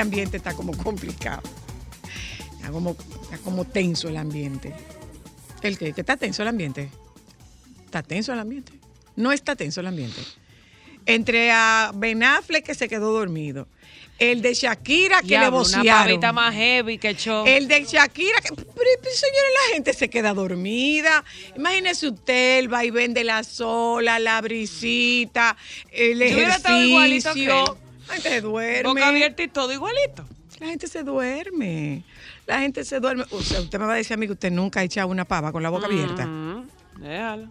[0.00, 1.42] ambiente está como complicado.
[2.56, 4.74] Está como, está como tenso el ambiente.
[5.62, 5.92] ¿El qué?
[5.92, 6.90] ¿Que está tenso el ambiente?
[7.84, 8.72] ¿Está tenso el ambiente?
[9.16, 10.20] No está tenso el ambiente.
[11.06, 13.68] Entre a Ben Affleck que se quedó dormido.
[14.18, 16.04] El de Shakira que Diablo, le una vocearon.
[16.04, 17.44] pavita más heavy que yo.
[17.46, 21.22] El de Shakira, que, pero, pero, señores, la gente se queda dormida.
[21.54, 25.56] Imagínese usted el vaivén de la sola, la brisita,
[25.90, 27.85] el Yo hubiera estado igualito que él.
[28.08, 28.88] La gente se duerme.
[28.88, 30.24] Boca abierta y todo igualito.
[30.60, 32.02] La gente se duerme.
[32.46, 33.24] La gente se duerme.
[33.30, 35.24] O sea, usted me va a decir a mí que usted nunca ha echado una
[35.24, 36.24] pava con la boca abierta.
[36.26, 36.68] Mm,
[37.00, 37.48] déjalo.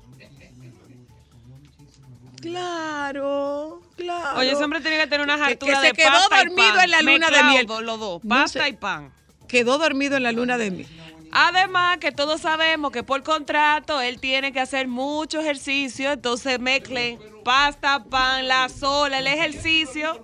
[2.42, 4.40] Claro, claro.
[4.40, 6.74] Oye, ese hombre tiene que tener una hartura que se de quedó pasta y dormido
[6.76, 6.84] pan.
[6.84, 7.66] en la luna de miel.
[7.68, 8.70] Los dos, No pasta sé.
[8.70, 9.12] y pan.
[9.48, 10.88] Quedó dormido en la luna de miel.
[11.32, 17.20] Además que todos sabemos que por contrato él tiene que hacer mucho ejercicio, entonces mezclen
[17.44, 20.24] pasta, pan, la sola, el ejercicio.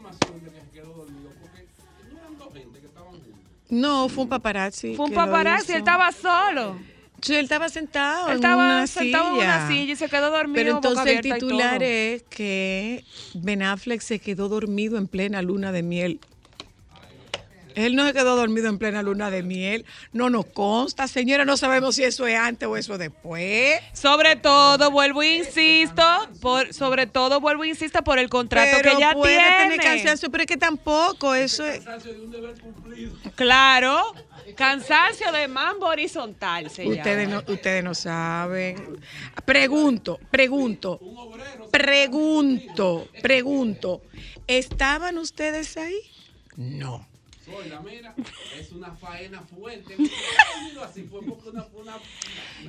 [3.72, 4.96] No, fue un paparazzi.
[4.96, 6.78] Fue un paparazzi, él estaba solo.
[7.22, 10.30] Sí, él estaba sentado Él en estaba una sentado en una silla y se quedó
[10.30, 10.56] dormido.
[10.56, 13.06] Pero boca entonces el titular es que
[13.36, 16.20] Ben Affleck se quedó dormido en plena luna de miel.
[17.76, 19.86] Él no se quedó dormido en plena luna de miel.
[20.14, 21.46] No nos consta, señora.
[21.46, 23.80] No sabemos si eso es antes o eso es después.
[23.94, 26.04] Sobre todo, vuelvo e insisto,
[26.42, 29.58] por, sobre todo, vuelvo e insisto por el contrato pero que ya puede tiene.
[29.58, 31.84] tener cansancio, pero es que tampoco eso es.
[33.36, 34.14] Claro,
[34.56, 39.00] cansancio de mambo horizontal se Ustedes no, ustedes no saben.
[39.46, 41.00] Pregunto, pregunto,
[41.72, 44.02] pregunto, pregunto.
[44.48, 46.00] ¿Estaban ustedes ahí?
[46.56, 47.08] No.
[48.60, 49.96] Es una faena fuerte.
[50.84, 51.94] Así fue porque una, una,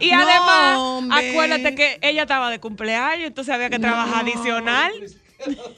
[0.00, 1.31] Y No, además, hombre.
[1.31, 4.92] acuérdate que ella estaba de cumpleaños, entonces había que trabajar adicional.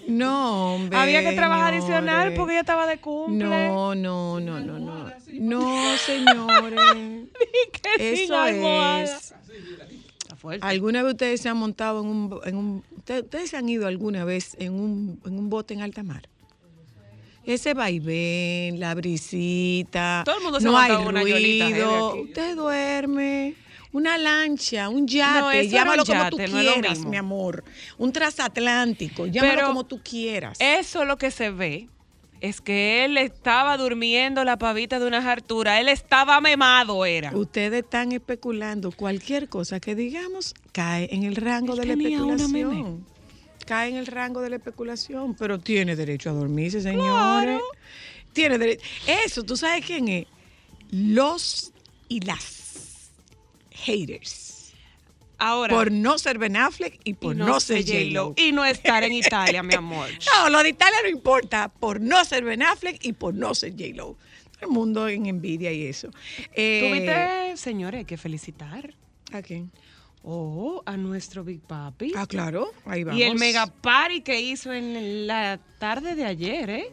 [0.06, 0.98] No, hombre.
[0.98, 1.90] Había que trabajar señores.
[1.90, 3.46] adicional porque ella estaba de cumple.
[3.68, 5.10] No, no, no, no, no.
[5.32, 7.28] No, señores.
[7.98, 9.34] Eso es.
[10.60, 13.86] ¿Alguna vez ustedes se han montado en un, en un ustedes, ustedes se han ido
[13.86, 16.28] alguna vez en un, en un bote en alta mar?
[17.46, 23.54] Ese vaivén, la brisita, Todo el mundo se no hay una ruido, usted duerme,
[23.92, 27.64] una lancha, un yate, No, llámalo como tú yate, quieras, mi amor,
[27.98, 30.56] un transatlántico, llámalo Pero como tú quieras.
[30.58, 31.88] Eso lo que se ve
[32.40, 35.80] es que él estaba durmiendo la pavita de una hartura.
[35.80, 37.34] Él estaba memado, era.
[37.34, 42.34] Ustedes están especulando cualquier cosa que digamos cae en el rango Él de la una
[42.34, 43.13] especulación.
[43.64, 47.60] Cae en el rango de la especulación, pero tiene derecho a dormirse, señores.
[48.32, 48.84] Tiene derecho.
[49.24, 50.26] Eso, ¿tú sabes quién es?
[50.90, 51.72] Los
[52.08, 53.10] y las
[53.70, 54.72] haters.
[55.38, 58.34] Ahora, Por no ser Ben Affleck y por y no, ser J-Lo.
[58.36, 60.08] Y no estar en Italia, mi amor.
[60.34, 61.68] No, lo de Italia no importa.
[61.68, 64.16] Por no ser Ben Affleck y por no ser J-Lo.
[64.52, 66.10] Todo el mundo en envidia y eso.
[66.52, 68.94] Eh, ¿Tuviste, señores, que felicitar?
[69.32, 69.70] ¿A quién?
[70.26, 72.12] Oh, a nuestro Big Papi.
[72.16, 72.72] Ah, claro.
[72.86, 73.20] Ahí vamos.
[73.20, 76.90] Y el mega party que hizo en la tarde de ayer, ¿eh?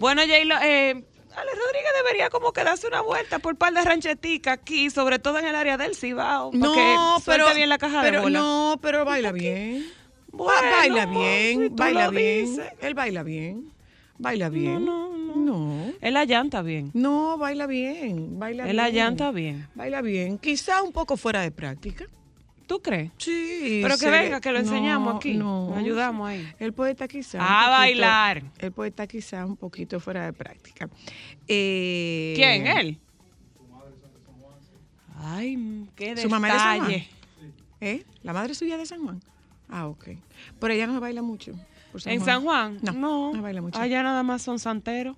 [0.00, 4.54] Bueno, J-Lo, eh, Ale Rodríguez debería como que darse una vuelta por par de rancheticas
[4.54, 6.80] aquí, sobre todo en el área del Cibao, para No, que
[7.26, 8.38] pero, suelte bien la caja pero de bola.
[8.38, 9.86] no, pero baila bien.
[10.32, 12.46] Bueno, Ah, baila bien, si tú baila bien.
[12.46, 12.72] dices.
[12.80, 13.72] Él baila bien.
[14.18, 14.84] Baila bien.
[14.84, 15.15] no, no.
[16.06, 16.92] Él la llanta bien.
[16.94, 18.38] No, baila bien.
[18.38, 18.94] Baila Él bien.
[18.94, 19.66] llanta bien.
[19.74, 20.38] Baila bien.
[20.38, 22.04] Quizá un poco fuera de práctica.
[22.68, 23.10] ¿Tú crees?
[23.18, 23.80] Sí.
[23.82, 25.34] Pero que venga, que lo enseñamos No, aquí.
[25.34, 25.68] No.
[25.70, 26.46] Nos ayudamos ahí.
[26.60, 27.38] Él puede estar quizá.
[27.40, 28.42] A poquito- bailar.
[28.58, 30.88] Él puede estar quizá un poquito fuera de práctica.
[31.48, 32.66] Eh, ¿Quién?
[32.68, 32.98] ¿Él?
[35.18, 36.22] Ay, qué detalle.
[36.22, 36.92] ¿Su mamá es de San Juan?
[37.80, 38.04] ¿Eh?
[38.22, 39.20] ¿La madre suya de San Juan?
[39.68, 40.08] Ah, ok.
[40.60, 41.52] Pero ella no se baila mucho.
[42.04, 42.78] ¿En San Juan?
[42.82, 43.32] No, no.
[43.32, 43.78] no baila mucho.
[43.80, 45.16] Allá nada más son santeros.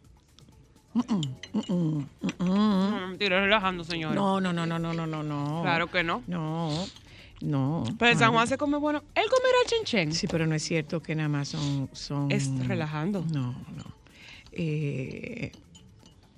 [0.94, 2.02] Mm,
[2.38, 4.14] No, mentira, relajando, señora.
[4.14, 5.60] No, no, no, no, no, no, no, no.
[5.62, 6.22] Claro que no.
[6.26, 6.70] No,
[7.40, 7.84] no.
[7.98, 8.32] Pero en San.
[8.32, 9.02] Juan se come bueno.
[9.14, 10.12] Él comerá el chenchen.
[10.12, 11.88] Sí, pero no es cierto que nada más son...
[11.92, 13.24] son Es relajando.
[13.32, 13.84] No, no.
[14.52, 15.52] Eh,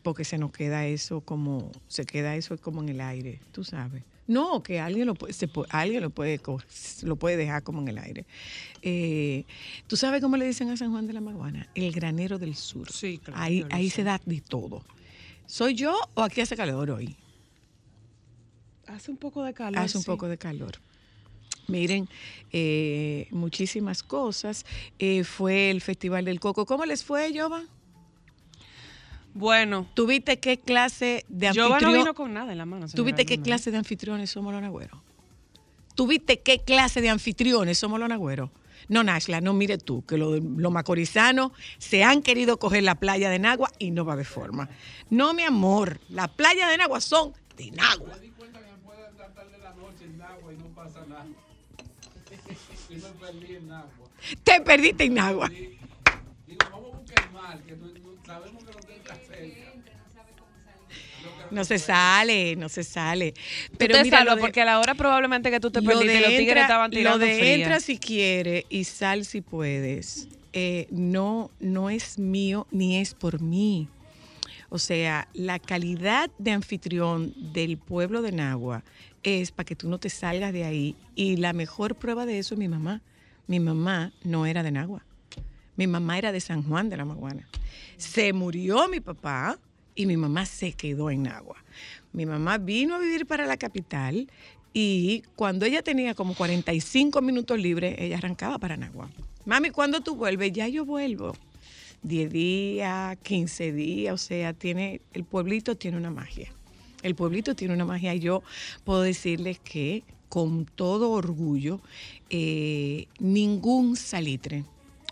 [0.02, 1.70] porque se nos queda eso como...
[1.88, 4.02] Se queda eso como en el aire, tú sabes.
[4.26, 6.40] No, que alguien lo puede, se pu- alguien lo puede,
[7.02, 8.26] lo puede dejar como en el aire.
[8.82, 9.44] Eh,
[9.88, 11.68] ¿Tú sabes cómo le dicen a San Juan de la Maguana?
[11.74, 12.90] El granero del sur.
[12.92, 13.40] Sí, claro,
[13.70, 14.84] Ahí, se da de todo.
[15.46, 17.16] ¿Soy yo o aquí hace calor hoy?
[18.86, 19.80] Hace un poco de calor.
[19.80, 20.72] Hace un poco de calor.
[21.66, 22.08] Miren,
[22.52, 24.64] eh, muchísimas cosas.
[24.98, 26.66] Eh, fue el Festival del Coco.
[26.66, 27.64] ¿Cómo les fue, Jova?
[29.34, 31.98] Bueno, ¿Tuviste qué clase de Jova no anfitrión?
[31.98, 32.86] vino con nada en la mano.
[32.88, 35.00] ¿Tuviste qué clase de anfitriones somos los nagüeros?
[35.94, 38.50] ¿Tuviste qué clase de anfitriones somos los nagüeros?
[38.88, 40.40] No, Nashla, no mire tú, que los
[40.72, 44.68] macorizanos se han querido coger la playa de Nagua y no va a haber forma.
[45.10, 48.14] No, mi amor, la playa de Nagua son de Nagua.
[48.14, 50.66] Me di cuenta que me puede andar tarde de la noche en agua y no
[50.74, 51.26] pasa nada.
[52.90, 54.08] y me perdí en agua.
[54.42, 55.48] Te perdiste en Nagua.
[55.50, 55.76] Digo,
[56.72, 57.76] vamos a buscar el mar, que
[61.50, 63.34] No se sale, no se sale.
[63.78, 65.88] Pero te mira, salva, lo de- porque a la hora probablemente que tú te lo
[65.90, 67.54] perdiste, de los tigres entra- estaban tirando Lo de fría.
[67.54, 73.40] entra si quiere y sal si puedes, eh, no, no es mío ni es por
[73.40, 73.88] mí.
[74.68, 78.84] O sea, la calidad de anfitrión del pueblo de Nagua
[79.24, 80.94] es para que tú no te salgas de ahí.
[81.16, 83.02] Y la mejor prueba de eso es mi mamá.
[83.48, 85.04] Mi mamá no era de Nagua.
[85.76, 87.48] Mi mamá era de San Juan de la Maguana.
[87.96, 89.58] Se murió mi papá
[89.94, 91.56] y mi mamá se quedó en Nagua.
[92.12, 94.28] Mi mamá vino a vivir para la capital
[94.72, 99.10] y cuando ella tenía como 45 minutos libres, ella arrancaba para Nagua.
[99.44, 100.52] Mami, ¿cuándo tú vuelves?
[100.52, 101.36] Ya yo vuelvo.
[102.02, 106.52] 10 días, 15 días, o sea, tiene, el pueblito tiene una magia.
[107.02, 108.42] El pueblito tiene una magia y yo
[108.84, 111.80] puedo decirles que con todo orgullo,
[112.30, 114.64] eh, ningún salitre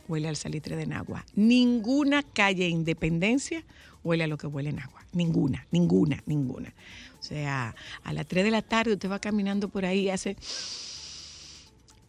[0.06, 1.24] huele al salitre de Nagua.
[1.34, 3.64] Ninguna calle Independencia
[4.08, 5.04] huele a lo que huele en agua.
[5.12, 6.72] Ninguna, ninguna, ninguna.
[7.20, 10.36] O sea, a las 3 de la tarde usted va caminando por ahí y hace...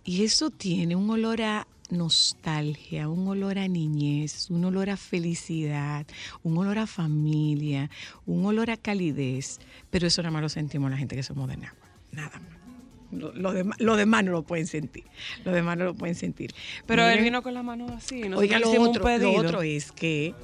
[0.06, 6.06] Y eso tiene un olor a nostalgia, un olor a niñez, un olor a felicidad,
[6.42, 7.90] un olor a familia,
[8.26, 9.60] un olor a calidez.
[9.90, 11.88] Pero eso nada más lo sentimos la gente que somos de Nagua.
[12.12, 12.60] Nada más.
[13.12, 15.04] Lo, lo demás, lo demás no lo pueden sentir.
[15.44, 16.54] Lo demás no lo pueden sentir.
[16.86, 18.24] Pero él vino con la mano así.
[18.24, 20.36] Oiga, lo otro, lo otro es que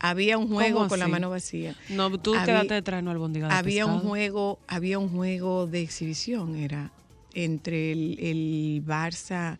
[0.00, 1.74] había un juego ¿Cómo con la mano vacía.
[1.88, 5.82] No, tú Había- quédate detrás, no albóndiga de Había un juego, había un juego de
[5.82, 6.90] exhibición, era
[7.34, 9.58] entre el, el Barça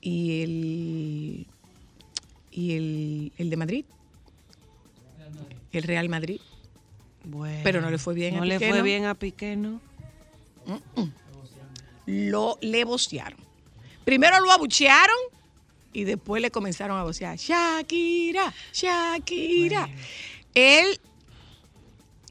[0.00, 1.46] y el
[2.50, 3.84] y el, el de Madrid.
[5.72, 6.40] El Real Madrid.
[7.24, 8.84] Bueno, Pero no le fue bien a No le Piqué, fue ¿no?
[8.84, 9.80] bien a Piqué, ¿no?
[12.06, 13.38] Lo le vocearon.
[14.04, 15.16] Primero lo abuchearon
[15.94, 17.38] y después le comenzaron a vocear.
[17.38, 19.88] Shakira, Shakira.
[20.54, 21.00] El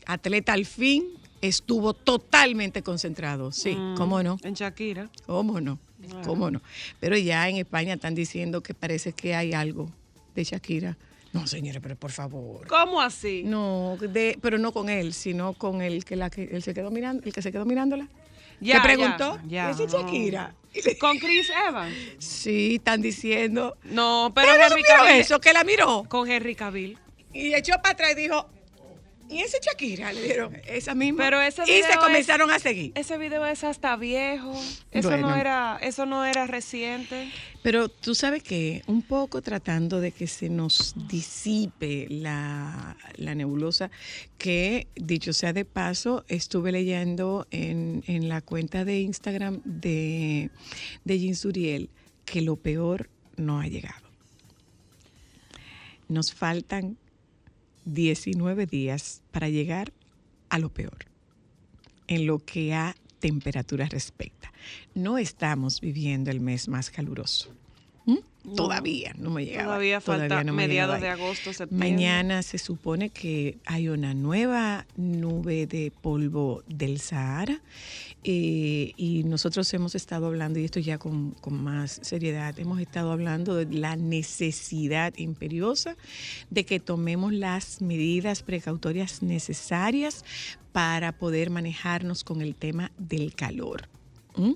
[0.06, 1.06] atleta al fin
[1.42, 3.52] estuvo totalmente concentrado.
[3.52, 4.38] Sí, Mm, ¿cómo no?
[4.44, 5.10] En Shakira.
[5.26, 5.80] ¿Cómo no?
[6.26, 6.62] ¿Cómo no?
[7.00, 9.90] Pero ya en España están diciendo que parece que hay algo
[10.36, 10.98] de Shakira.
[11.32, 12.68] No, señores, pero por favor.
[12.68, 13.44] ¿Cómo así?
[13.46, 16.92] No, de, pero no con él, sino con el que la que él se quedó
[16.92, 18.08] mirando, el que se quedó mirándola.
[18.60, 19.38] Ya, ¿Te preguntó?
[19.48, 19.92] ya, ya, ¿Esa es.
[19.94, 20.54] Shakira?
[21.00, 21.96] ¿Con Chris Evans?
[22.20, 23.78] Sí, están diciendo.
[23.84, 25.22] No, pero, Pero, no Henry supieron Cavill.
[25.22, 26.06] eso, que la miró.
[26.10, 26.98] Con Henry Cavill.
[27.34, 28.50] Y echó para atrás y dijo,
[29.30, 30.14] ¿y ese Shakira?
[30.14, 31.24] Le dieron esa misma.
[31.24, 32.92] Pero ese y se video comenzaron a seguir.
[32.96, 34.54] Ese video es hasta viejo.
[34.92, 37.32] Eso no era, eso no era reciente.
[37.62, 43.90] Pero tú sabes que un poco tratando de que se nos disipe la, la nebulosa,
[44.38, 50.50] que dicho sea de paso, estuve leyendo en, en la cuenta de Instagram de,
[51.06, 51.90] de Jean Suriel
[52.26, 54.04] que lo peor no ha llegado.
[56.10, 56.98] Nos faltan
[57.86, 59.94] 19 días para llegar
[60.50, 61.06] a lo peor
[62.08, 64.52] en lo que a temperatura respecta.
[64.94, 67.50] No estamos viviendo el mes más caluroso.
[68.56, 69.64] Todavía no me llega.
[69.64, 71.92] Todavía falta mediados de agosto, septiembre.
[71.92, 77.62] Mañana se supone que hay una nueva nube de polvo del Sahara
[78.26, 83.12] eh, y nosotros hemos estado hablando, y esto ya con, con más seriedad, hemos estado
[83.12, 85.96] hablando de la necesidad imperiosa
[86.50, 90.24] de que tomemos las medidas precautorias necesarias
[90.72, 93.93] para poder manejarnos con el tema del calor.
[94.36, 94.54] ¿Mm?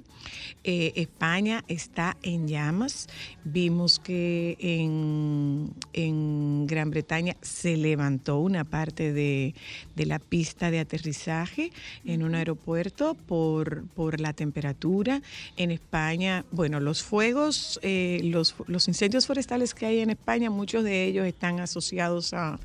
[0.64, 3.08] Eh, España está en llamas.
[3.46, 9.56] Vimos que en, en Gran Bretaña se levantó una parte de,
[9.96, 11.72] de la pista de aterrizaje
[12.04, 15.22] en un aeropuerto por, por la temperatura.
[15.56, 20.84] En España, bueno, los fuegos, eh, los, los incendios forestales que hay en España, muchos
[20.84, 22.60] de ellos están asociados a,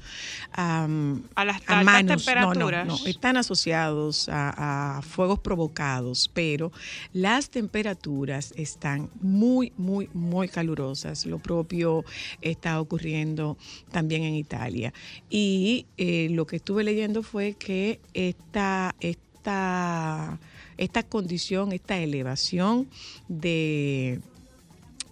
[0.53, 0.89] a,
[1.37, 2.03] A las a manos.
[2.03, 2.87] No, no, temperaturas.
[2.89, 6.73] no, están asociados a, a fuegos provocados, pero
[7.13, 11.27] las temperaturas están muy, muy, muy calurosas.
[11.27, 12.05] Lo propio
[12.41, 13.57] está ocurriendo
[13.91, 14.93] también en Italia.
[15.31, 20.39] Y eh, lo que estuve leyendo fue que esta, esta,
[20.77, 22.89] esta condición, esta elevación
[23.29, 24.21] de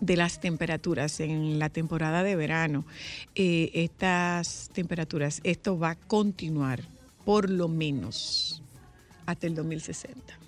[0.01, 2.85] de las temperaturas en la temporada de verano,
[3.35, 6.83] eh, estas temperaturas, esto va a continuar
[7.25, 8.63] por lo menos
[9.27, 10.40] hasta el 2060.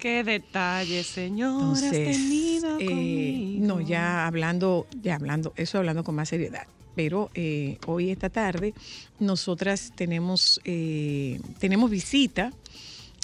[0.00, 6.14] Qué detalle, señor, has Entonces, tenido eh, no, ya hablando, ya hablando, eso hablando con
[6.14, 6.66] más seriedad.
[6.96, 8.72] Pero eh, hoy, esta tarde,
[9.18, 12.50] nosotras tenemos, eh, tenemos visita.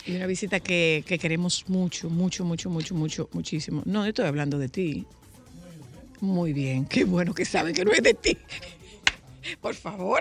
[0.04, 3.82] Y una visita que, que queremos mucho, mucho, mucho, mucho, mucho, muchísimo.
[3.86, 5.06] No, yo estoy hablando de ti.
[6.20, 8.36] Muy bien, qué bueno que saben que no es de ti.
[9.60, 10.20] Por favor.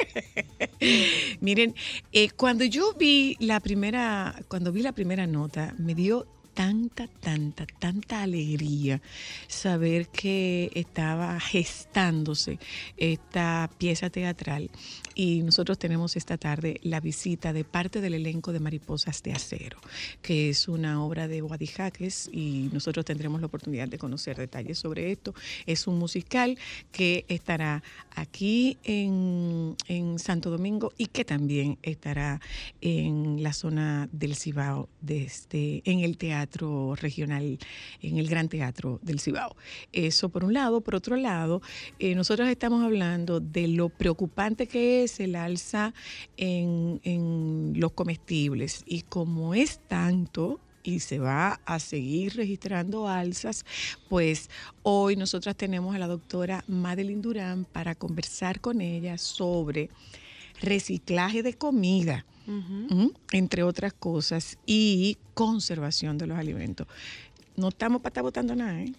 [1.41, 1.75] Miren,
[2.12, 7.67] eh, cuando yo vi la primera, cuando vi la primera nota, me dio tanta, tanta,
[7.67, 9.01] tanta alegría
[9.47, 12.57] saber que estaba gestándose
[12.97, 14.71] esta pieza teatral
[15.15, 19.79] y nosotros tenemos esta tarde la visita de parte del elenco de Mariposas de Acero,
[20.22, 24.77] que es una obra de Wadi Jaques y nosotros tendremos la oportunidad de conocer detalles
[24.77, 25.34] sobre esto.
[25.65, 26.57] Es un musical
[26.91, 27.81] que estará
[28.12, 32.41] aquí en, en Santo Domingo y que también estará
[32.81, 37.57] en la zona del Cibao, desde, en el teatro regional,
[38.01, 39.55] en el Gran Teatro del Cibao.
[39.93, 40.81] Eso por un lado.
[40.81, 41.62] Por otro lado,
[42.00, 45.93] eh, nosotros estamos hablando de lo preocupante que es el alza
[46.38, 53.65] en, en los comestibles y como es tanto y se va a seguir registrando alzas,
[54.07, 54.50] pues
[54.83, 59.89] hoy nosotras tenemos a la doctora Madeline Durán para conversar con ella sobre
[60.62, 62.25] reciclaje de comida,
[63.31, 66.88] entre otras cosas, y conservación de los alimentos.
[67.57, 68.93] No estamos para estar botando nada, ¿eh?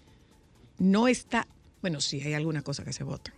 [0.78, 1.46] No está,
[1.80, 3.35] bueno, sí, hay algunas cosas que se votan.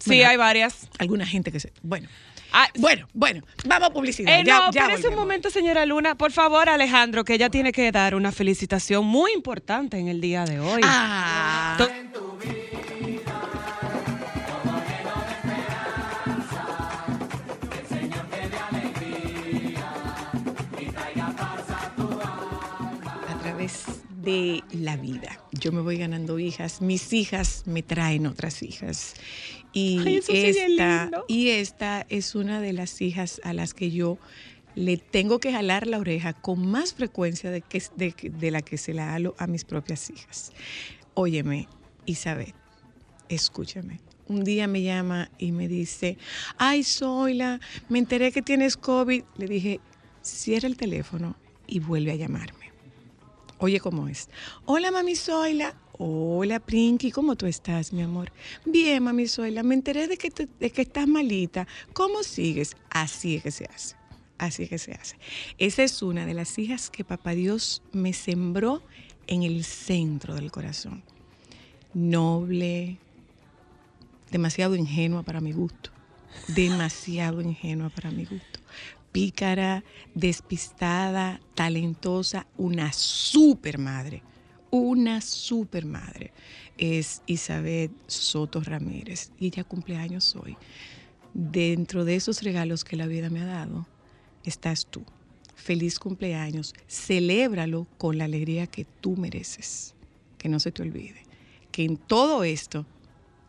[0.00, 0.88] Sí, Bueno, hay varias.
[0.98, 2.08] Alguna gente que se, bueno,
[2.52, 4.40] Ah, bueno, bueno, vamos a publicidad.
[4.40, 6.16] Eh, ya, no, ya un momento, señora Luna.
[6.16, 10.44] Por favor, Alejandro, que ella tiene que dar una felicitación muy importante en el día
[10.44, 10.80] de hoy.
[10.84, 11.88] Ah, To-
[23.28, 23.84] a través
[24.22, 25.38] de la vida.
[25.52, 29.14] Yo me voy ganando hijas, mis hijas me traen otras hijas.
[29.72, 34.18] Y, Ay, esta, y esta es una de las hijas a las que yo
[34.74, 38.78] le tengo que jalar la oreja con más frecuencia de, que, de, de la que
[38.78, 40.52] se la halo a mis propias hijas.
[41.14, 41.68] Óyeme,
[42.06, 42.54] Isabel,
[43.28, 44.00] escúchame.
[44.26, 46.16] Un día me llama y me dice,
[46.56, 49.24] ay, Zoila, me enteré que tienes COVID.
[49.36, 49.80] Le dije,
[50.22, 51.36] cierra el teléfono
[51.66, 52.70] y vuelve a llamarme.
[53.58, 54.30] Oye, ¿cómo es?
[54.64, 55.74] Hola, mami Zoila.
[56.02, 58.32] Hola, Prinky, ¿cómo tú estás, mi amor?
[58.64, 61.68] Bien, mami Zoila, me enteré de que, de que estás malita.
[61.92, 62.74] ¿Cómo sigues?
[62.88, 63.96] Así es que se hace.
[64.38, 65.18] Así es que se hace.
[65.58, 68.82] Esa es una de las hijas que Papá Dios me sembró
[69.26, 71.02] en el centro del corazón.
[71.92, 72.96] Noble,
[74.30, 75.90] demasiado ingenua para mi gusto.
[76.48, 78.60] Demasiado ingenua para mi gusto.
[79.12, 84.22] Pícara, despistada, talentosa, una super madre.
[84.70, 86.32] Una super madre.
[86.78, 89.32] Es Isabel Soto Ramírez.
[89.38, 90.56] Y ella cumple años hoy.
[91.34, 93.86] Dentro de esos regalos que la vida me ha dado,
[94.44, 95.04] estás tú.
[95.54, 96.74] Feliz cumpleaños.
[96.88, 99.94] Celébralo con la alegría que tú mereces.
[100.38, 101.22] Que no se te olvide.
[101.70, 102.86] Que en todo esto,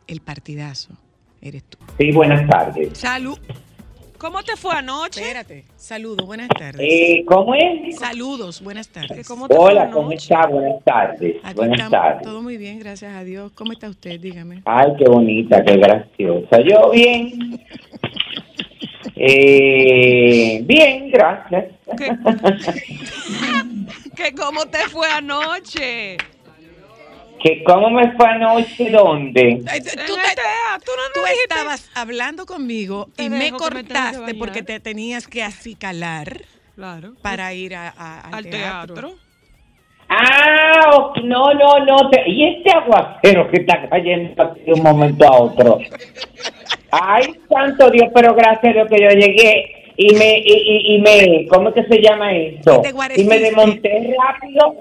[0.07, 0.97] el partidazo
[1.41, 1.77] eres tú.
[1.97, 2.97] Sí, buenas tardes.
[2.97, 3.37] Salud.
[4.21, 5.19] ¿Cómo te fue anoche?
[5.19, 5.63] Espérate.
[5.75, 6.79] Saludos, buenas tardes.
[6.79, 7.97] Eh, ¿Cómo es?
[7.97, 9.27] Saludos, buenas tardes.
[9.27, 10.45] ¿Cómo te fue Hola, ¿cómo está?
[10.45, 11.37] Buenas tardes.
[11.43, 12.21] Aquí Buenas estamos, tardes.
[12.21, 13.51] todo muy bien, gracias a Dios.
[13.53, 14.19] ¿Cómo está usted?
[14.19, 14.61] Dígame.
[14.65, 16.61] Ay, qué bonita, qué graciosa.
[16.61, 17.59] Yo bien.
[19.15, 21.65] Eh, bien, gracias.
[21.97, 22.11] ¿Qué?
[24.15, 26.17] ¿Que ¿Cómo te fue anoche?
[27.43, 28.91] ¿Que ¿Cómo me fue anoche?
[28.91, 29.63] ¿Dónde?
[30.05, 30.35] Tú, el
[30.77, 31.53] no, tú no dijiste?
[31.53, 36.41] estabas hablando conmigo Te y me cortaste porque te tenías que acicalar
[36.75, 37.13] Claro.
[37.21, 39.13] para ir a- a- al, Al teatro.
[40.09, 42.09] Ah, no, no, no.
[42.09, 45.79] te- ¿Y este aguacero que está cayendo aquí de un momento a otro?
[46.91, 51.01] Ay, santo Dios, pero gracias a Dios que yo llegué y me, y, y- y
[51.01, 52.81] me, ¿cómo es que se llama esto?
[53.15, 54.75] Y me desmonté rápido,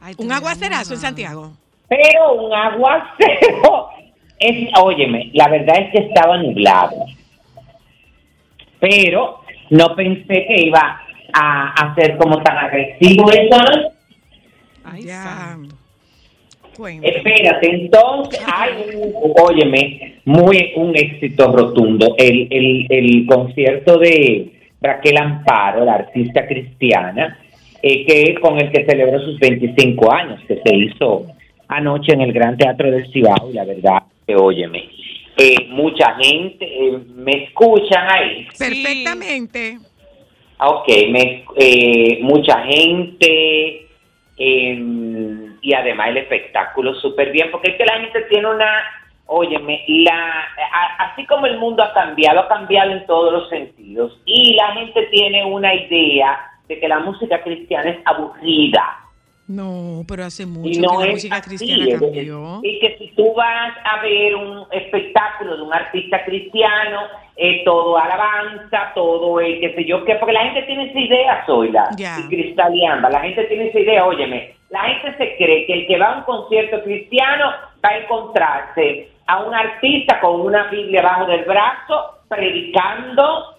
[0.00, 1.00] Ay, Un aguacerazo en.
[1.00, 1.52] Santiago.
[1.88, 3.88] pero un aguacero.
[4.42, 7.04] Es, óyeme, la verdad es que estaba nublado.
[8.80, 11.00] Pero no pensé que iba
[11.32, 13.92] a, a ser como tan agresivo eso.
[14.84, 15.06] Ay.
[16.76, 17.16] Cuéntame.
[17.16, 22.14] Espérate, entonces hay un, óyeme, muy un éxito rotundo.
[22.16, 27.38] El, el, el concierto de Raquel Amparo, la artista cristiana,
[27.82, 31.26] eh, que con el que celebró sus 25 años, que se hizo
[31.76, 34.88] anoche en el Gran Teatro del Cibao, y la verdad, que óyeme,
[35.36, 38.46] eh, mucha gente, eh, ¿me escuchan ahí?
[38.58, 39.78] Perfectamente.
[40.58, 43.86] Ah, Ok, me, eh, mucha gente
[44.38, 44.78] eh,
[45.60, 48.70] y además el espectáculo súper bien, porque es que la gente tiene una,
[49.26, 50.40] óyeme, la,
[50.72, 54.72] a- así como el mundo ha cambiado, ha cambiado en todos los sentidos, y la
[54.74, 56.38] gente tiene una idea
[56.68, 58.98] de que la música cristiana es aburrida.
[59.52, 62.60] No, pero hace mucho Y no que la música así, cristiana cambió.
[62.62, 67.00] Y que si tú vas a ver un espectáculo de un artista cristiano,
[67.36, 71.44] eh, todo alabanza, todo el qué sé yo qué, porque la gente tiene esa idea,
[71.46, 72.18] Zoila, Ya.
[72.20, 75.72] y Cristal y Amba, la gente tiene esa idea, óyeme, la gente se cree que
[75.74, 77.52] el que va a un concierto cristiano
[77.84, 83.56] va a encontrarse a un artista con una Biblia bajo del brazo, predicando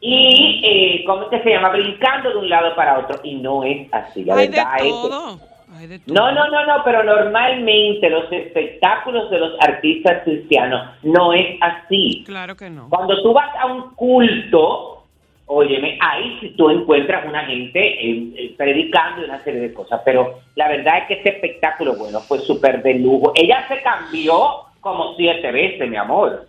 [0.00, 1.70] y, eh, ¿cómo es que se llama?
[1.70, 3.18] Brincando de un lado para otro.
[3.24, 5.40] Y no es así, la Hay de verdad es que- todo.
[5.78, 6.14] Hay de todo.
[6.14, 12.22] no, no, no, no, pero normalmente los espectáculos de los artistas cristianos no es así.
[12.26, 12.88] Claro que no.
[12.88, 15.04] Cuando tú vas a un culto,
[15.46, 20.00] óyeme, ahí sí tú encuentras una gente eh, eh, predicando y una serie de cosas,
[20.04, 23.32] pero la verdad es que este espectáculo, bueno, fue súper de lujo.
[23.34, 26.46] Ella se cambió como siete veces, mi amor.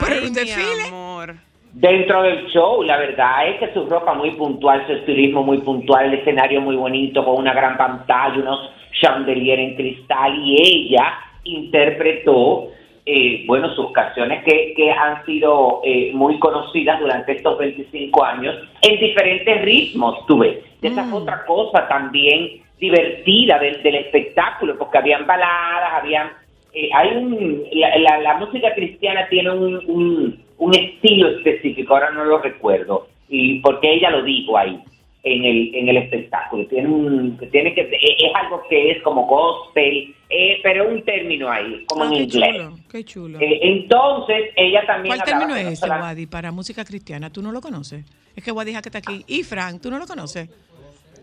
[0.00, 0.88] Pero Ay, un mi desfile.
[0.88, 1.34] amor.
[1.76, 6.06] Dentro del show, la verdad es que su ropa muy puntual, su estilismo muy puntual,
[6.06, 12.68] el escenario muy bonito, con una gran pantalla, unos chandelier en cristal, y ella interpretó,
[13.04, 18.54] eh, bueno, sus canciones que, que han sido eh, muy conocidas durante estos 25 años
[18.82, 20.58] en diferentes ritmos, tú ves.
[20.80, 26.28] Esa es otra cosa también divertida del, del espectáculo, porque habían baladas, habían
[26.72, 32.10] eh, hay un, la, la- la música cristiana tiene un, un, un estilo específico, ahora
[32.10, 34.78] no lo recuerdo, y porque ella lo dijo ahí
[35.24, 39.26] en el, en el espectáculo, tiene un, tiene que, es, es algo que es como
[39.26, 42.56] gospel, eh, pero un término ahí, como Ah, en qué inglés.
[42.56, 43.40] chulo, qué chulo.
[43.40, 47.30] Eh, entonces, ella también ¿Cuál término es ese, Wadi, para música cristiana?
[47.30, 48.04] ¿Tú no lo conoces?
[48.36, 49.24] Es que Wadi que está aquí.
[49.26, 50.50] Y Frank, ¿tú no lo conoces?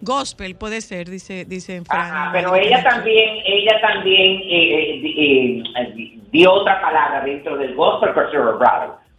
[0.01, 2.01] Gospel puede ser, dice, dice Frank.
[2.01, 7.75] Ajá, pero ella también, ella también eh, eh, di- eh, dio otra palabra dentro del
[7.75, 8.31] gospel, pero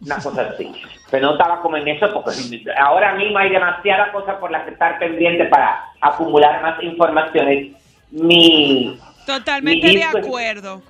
[0.05, 0.71] una cosa así.
[1.11, 2.31] Pero no estaba como en eso porque
[2.77, 7.73] ahora mismo hay demasiadas cosas por las que estar pendiente para acumular más informaciones.
[8.11, 10.81] Mi, Totalmente Mi de es- acuerdo.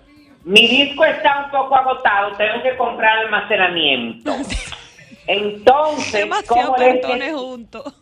[0.44, 4.36] mi disco está un poco agotado, tengo que comprar almacenamiento.
[5.28, 7.94] Entonces, Demasiados ¿cómo juntos.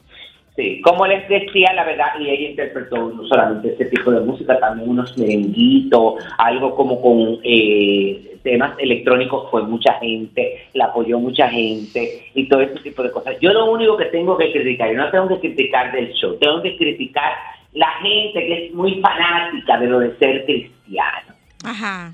[0.61, 4.59] Sí, como les decía, la verdad, y ella interpretó no solamente este tipo de música,
[4.59, 11.49] también unos merenguitos, algo como con eh, temas electrónicos, fue mucha gente, la apoyó mucha
[11.49, 13.39] gente y todo ese tipo de cosas.
[13.41, 16.61] Yo lo único que tengo que criticar, yo no tengo que criticar del show, tengo
[16.61, 17.33] que criticar
[17.73, 21.33] la gente que es muy fanática de lo de ser cristiano
[21.65, 22.13] Ajá.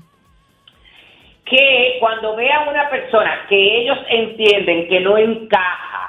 [1.44, 6.07] que cuando vean una persona que ellos entienden que no encaja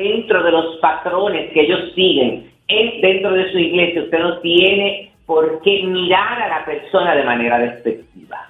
[0.00, 5.12] dentro de los patrones que ellos siguen en- dentro de su iglesia, usted no tiene
[5.26, 8.48] por qué mirar a la persona de manera despectiva.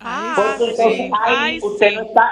[0.00, 1.10] Ah, Porque entonces sí.
[1.26, 1.96] ahí usted sí.
[1.96, 2.30] no está,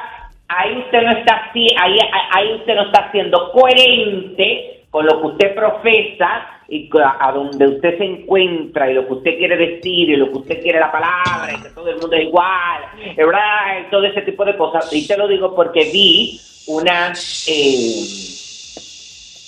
[0.49, 1.99] ahí usted no está ahí,
[2.33, 7.67] ahí usted no está siendo coherente con lo que usted profesa y co- a donde
[7.67, 10.91] usted se encuentra y lo que usted quiere decir y lo que usted quiere la
[10.93, 12.83] palabra y que todo el mundo es igual,
[13.17, 13.87] ¿verdad?
[13.91, 14.93] Todo ese tipo de cosas.
[14.93, 17.13] Y te lo digo porque vi una
[17.47, 18.05] eh,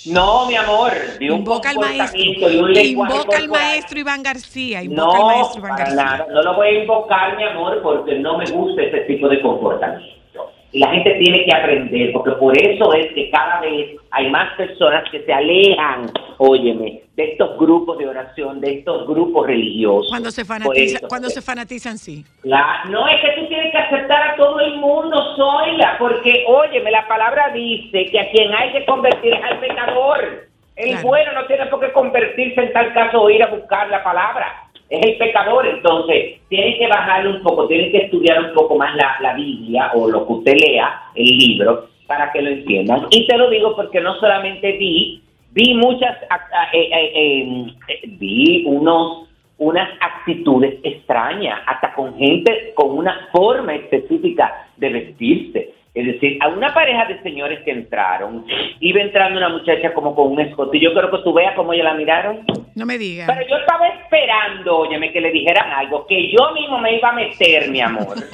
[0.05, 2.19] no, mi amor, vi un Invoca al maestro.
[2.49, 4.81] y un lenguaje Invoca al maestro Iván García.
[4.81, 6.03] Invoca No, al maestro Iván para García.
[6.03, 6.27] nada.
[6.31, 10.18] No lo voy a invocar, mi amor, porque no me gusta ese tipo de comportamiento.
[10.71, 14.53] Y la gente tiene que aprender, porque por eso es que cada vez hay más
[14.55, 16.05] personas que se alejan,
[16.37, 20.09] óyeme, de estos grupos de oración, de estos grupos religiosos.
[20.09, 22.23] Cuando se fanatiza, eso, cuando se fanatizan, sí.
[22.43, 26.91] La- no es que tú tienes que aceptar a todo el mundo, Zoila, porque, óyeme,
[26.91, 30.47] la palabra dice que a quien hay que convertir es al pecador.
[30.75, 31.07] El Claro.
[31.07, 34.68] bueno no tiene por qué convertirse en tal caso o ir a buscar la palabra.
[34.89, 38.95] Es el pecador, entonces tiene que bajarle un poco, tiene que estudiar un poco más
[38.95, 43.05] la, la Biblia o lo que usted lea, el libro, para que lo entiendan.
[43.11, 45.21] Y te lo digo porque no solamente vi,
[45.51, 46.17] vi muchas,
[46.73, 53.75] eh, eh, eh, eh, vi unos unas actitudes extrañas, hasta con gente con una forma
[53.75, 55.73] específica de vestirse.
[55.99, 58.45] Es decir, a una pareja de señores que entraron,
[58.79, 60.77] iba entrando una muchacha como con un escote.
[60.77, 62.45] y Yo creo que tú veas cómo ellos la miraron.
[62.75, 63.27] No me digas.
[63.27, 67.13] Pero yo estaba esperando, óyeme, que le dijeran algo, que yo mismo me iba a
[67.13, 68.15] meter, mi amor.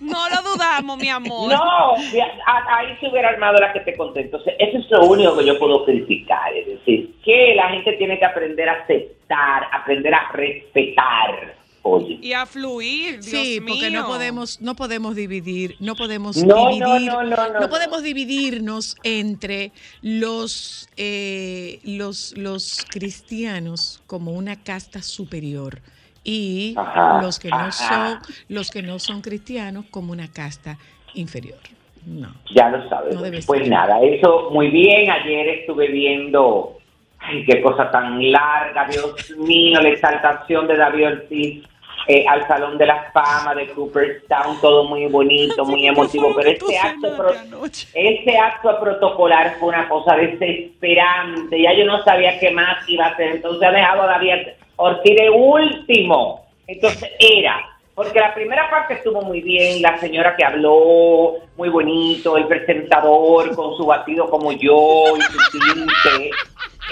[0.00, 1.52] No lo dudamos, mi amor.
[1.52, 1.60] No,
[1.92, 4.20] a- ahí se hubiera armado la que te conté.
[4.22, 6.54] Entonces, eso es lo único que yo puedo criticar.
[6.54, 11.54] Es decir, que la gente tiene que aprender a aceptar, aprender a respetar.
[11.82, 12.18] Oye.
[12.20, 16.68] Y a fluir, Dios Sí, porque no podemos, no podemos dividir, no podemos No, no,
[16.70, 17.70] dividir, no, no, no, no.
[17.70, 25.80] podemos dividirnos entre los, eh, los, los cristianos como una casta superior
[26.22, 27.72] y Ajá, los que no ajá.
[27.72, 30.76] son, los que no son cristianos como una casta
[31.14, 31.58] inferior.
[32.04, 32.34] No.
[32.54, 33.14] Ya lo sabes.
[33.14, 33.68] No pues ser.
[33.68, 35.10] nada, eso muy bien.
[35.10, 36.78] Ayer estuve viendo,
[37.18, 41.64] ay, qué cosa tan larga, Dios mío, la exaltación de David Ortiz
[42.06, 46.78] eh, al Salón de la Fama de Cooperstown, todo muy bonito, muy emotivo, pero este
[46.78, 47.34] acto, pro-
[47.94, 51.60] este acto protocolar fue una cosa desesperante.
[51.62, 55.16] Ya yo no sabía qué más iba a hacer, entonces ha dejado a David Ortiz
[55.16, 56.46] de último.
[56.66, 62.36] Entonces era porque la primera parte estuvo muy bien, la señora que habló, muy bonito,
[62.38, 66.30] el presentador con su batido como yo y su tinte,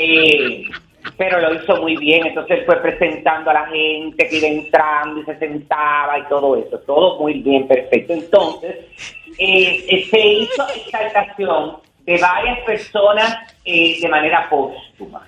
[0.01, 0.65] eh,
[1.17, 5.25] pero lo hizo muy bien, entonces fue presentando a la gente que iba entrando y
[5.25, 8.13] se sentaba y todo eso, todo muy bien, perfecto.
[8.13, 8.77] Entonces,
[9.39, 15.27] eh, se hizo exaltación de varias personas eh, de manera póstuma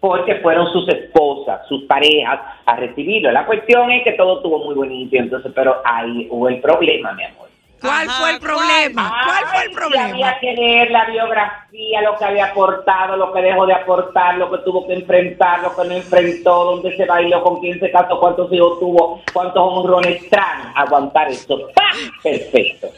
[0.00, 3.32] porque fueron sus esposas, sus parejas a recibirlo.
[3.32, 7.24] La cuestión es que todo estuvo muy bonito, entonces, pero ahí hubo el problema, mi
[7.24, 7.47] amor.
[7.80, 9.24] ¿Cuál Ajá, fue el problema?
[9.24, 10.08] ¿Cuál fue el problema?
[10.08, 14.50] Había que leer la biografía, lo que había aportado, lo que dejó de aportar, lo
[14.50, 18.18] que tuvo que enfrentar, lo que no enfrentó, dónde se bailó, con quién se casó,
[18.18, 20.72] cuántos hijos tuvo, cuántos honrones tran.
[20.74, 21.68] Aguantar eso.
[21.74, 22.10] ¡Pam!
[22.22, 22.88] Perfecto.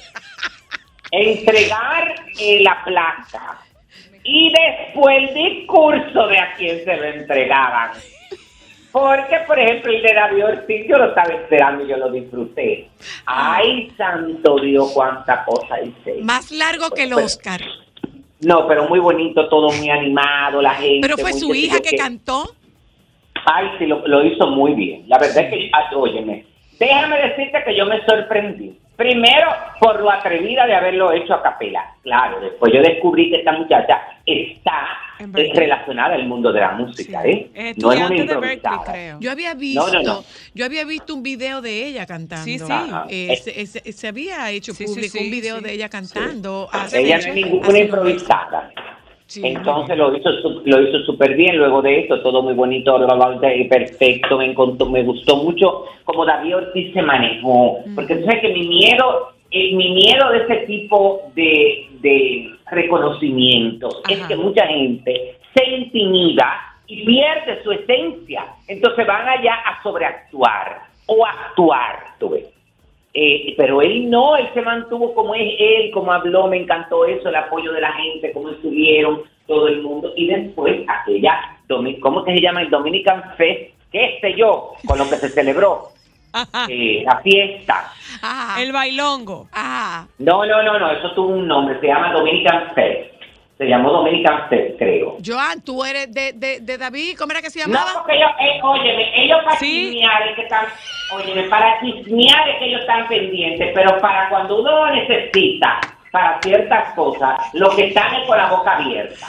[1.11, 3.59] Entregar eh, la placa.
[4.23, 7.91] Y después el discurso de a quién se lo entregaban.
[8.93, 12.89] Porque, por ejemplo, el de David Ortiz, yo lo estaba esperando y yo lo disfruté.
[13.25, 16.21] Ay, santo Dios, cuánta cosa hice.
[16.23, 17.61] Más largo que el Pero- Oscar.
[18.43, 21.01] No, pero muy bonito, todo muy animado, la gente.
[21.03, 22.55] Pero fue su hija que cantó.
[23.45, 25.05] Ay, sí, lo, lo hizo muy bien.
[25.09, 26.47] La verdad es que, ah, óyeme,
[26.79, 28.79] déjame decirte que yo me sorprendí.
[29.05, 29.49] Primero,
[29.81, 31.91] por lo atrevida de haberlo hecho a capela.
[32.03, 37.25] Claro, después yo descubrí que esta muchacha está eh, relacionada al mundo de la música,
[37.25, 37.51] ¿eh?
[37.55, 38.93] Es No es una estudiante de Berkeley, improvisada.
[38.93, 39.17] creo.
[39.21, 40.25] Yo había visto, No, no, no.
[40.53, 42.45] yo había visto un video de ella cantando.
[42.45, 42.67] Sí, sí.
[42.71, 43.07] Ajá.
[43.09, 45.65] Eh, se, se- se había hecho público sí, un video sí.
[45.65, 46.69] de ella cantando.
[46.71, 48.71] hace Ella no es ninguna improvisada.
[49.31, 50.29] Sí, Entonces lo hizo
[50.65, 51.57] lo hizo súper bien.
[51.57, 52.99] Luego de esto, todo muy bonito,
[53.69, 54.39] perfecto.
[54.39, 57.79] Me, encantó- me gustó mucho como David Ortiz se manejó.
[57.95, 64.03] Porque tú sabes que mi miedo, eh, mi miedo de ese tipo de, de reconocimientos
[64.09, 66.53] es que mucha gente se intimida
[66.89, 68.45] y pierde su esencia.
[68.69, 72.47] Entonces van allá a sobreactuar o actuar, tú ves.
[73.13, 77.29] Eh, pero él no, él se mantuvo como es él, como habló, me encantó eso,
[77.29, 80.13] el apoyo de la gente, cómo estuvieron todo el mundo.
[80.17, 81.59] Y después aquella,
[82.01, 82.63] ¿cómo que se llama?
[82.63, 85.89] El Dominican Fest, qué sé yo, con lo que se celebró,
[86.69, 87.93] eh, la fiesta.
[88.23, 89.49] Ah, El bailongo.
[89.53, 93.10] ah, No, no, no, no, eso tuvo un nombre, se llama Dominican Fest.
[93.61, 95.19] Se llamó Dominican Fest, creo.
[95.23, 97.93] Joan, tú eres de, de, de David, ¿cómo era que se No, llamaba?
[97.99, 99.91] porque ellos, eh, óyeme, ellos para Sí.
[99.91, 100.65] chismear es que están,
[101.13, 105.79] óyeme, para chismear es que ellos están pendientes, pero para cuando uno lo necesita,
[106.11, 109.27] para ciertas cosas, lo que están es con la boca abierta.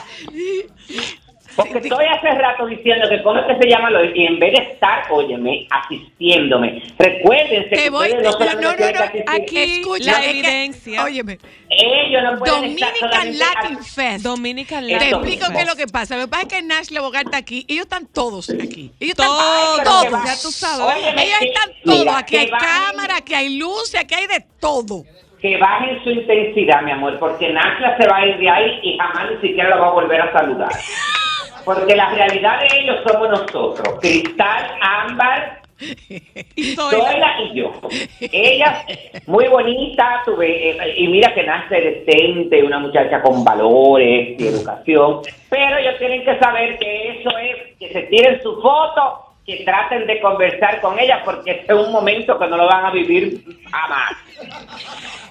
[1.56, 4.52] Porque estoy hace rato diciendo que cómo es que se llama lo y en vez
[4.54, 6.82] de estar, óyeme, asistiéndome.
[6.98, 11.04] Recuérdense que voy, ustedes no, no no, no, aquí escucha, la es que- evidencia.
[11.04, 11.38] óyeme,
[11.68, 14.24] ellos no pueden Dominican Latin Fest.
[14.24, 16.16] Dominican Te Te explico qué es lo que pasa.
[16.16, 17.64] Lo que pasa es que Nash Bogart está aquí.
[17.68, 18.90] Ellos están todos aquí.
[19.00, 20.12] Ellos Todos, están todos.
[20.14, 20.96] va- ya tú sabes.
[20.96, 21.98] Óyeme, Ellos que- están todos.
[21.98, 25.04] mira, Aquí hay cámara, aquí hay luces, aquí hay de todo.
[25.40, 28.96] que bajen su intensidad, mi amor, porque Nacha se va a ir de ahí y
[28.96, 30.70] jamás ni siquiera la va a volver a saludar.
[31.64, 33.98] Porque la realidad de ellos somos nosotros.
[34.00, 35.62] Cristal, Ámbar
[36.56, 37.72] Y Zoila y yo.
[38.20, 38.84] Ella,
[39.26, 45.20] muy bonita, tuve, eh, y mira que nace decente, una muchacha con valores y educación,
[45.48, 50.06] pero ellos tienen que saber que eso es, que se tiren su foto, que traten
[50.06, 53.42] de conversar con ella, porque este es un momento que no lo van a vivir
[53.70, 54.12] jamás.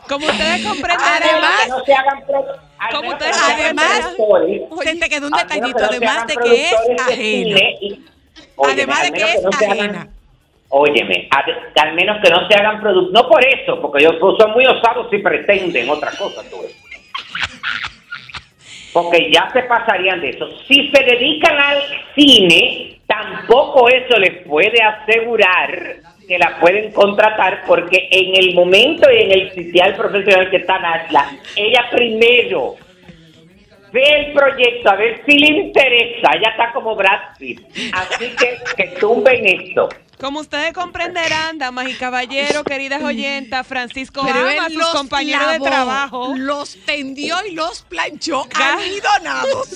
[0.08, 2.24] Como ustedes comprenderán, Además- que no se hagan
[2.92, 4.16] Como ustedes- además,
[4.84, 7.60] Se te quedó un detallito, que no se además de que es ajena.
[7.80, 8.06] y-
[8.58, 10.08] Óyeme, Además de al que menos es no se hagan- ajena.
[10.74, 14.52] Óyeme, a- al menos que no se hagan productos, no por eso, porque ellos son
[14.52, 16.76] muy osados si pretenden otra cosa, tú ves.
[18.94, 20.50] Porque ya se pasarían de eso.
[20.68, 21.82] Si se dedican al
[22.16, 25.96] cine, tampoco eso les puede asegurar
[26.28, 30.80] que la pueden contratar, porque en el momento y en el sitial profesional que está
[30.80, 32.76] Nasla, ella primero
[33.92, 36.32] ve el proyecto a ver si le interesa.
[36.36, 37.60] Ella está como Brad Pitt.
[37.94, 39.90] Así que que tumben esto.
[40.22, 45.48] Como ustedes comprenderán, damas y caballeros, queridas oyentas, Francisco Pero ama a sus los compañeros
[45.48, 46.34] lavó, de trabajo.
[46.38, 49.70] Los tendió y los planchó almidonados.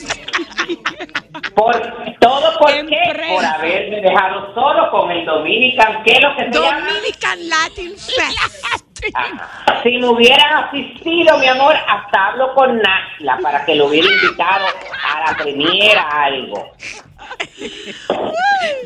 [1.56, 2.96] Por, ¿Todo por En qué?
[3.34, 6.90] Por haberme dejado solo con el Dominican, ¿qué es lo que se llama?
[6.90, 8.85] Dominican Latin Fest.
[9.14, 14.08] Ah, Si me hubieran asistido, mi amor, hasta hablo con Nasla para que lo hubiera
[14.08, 16.72] invitado a la premiera algo.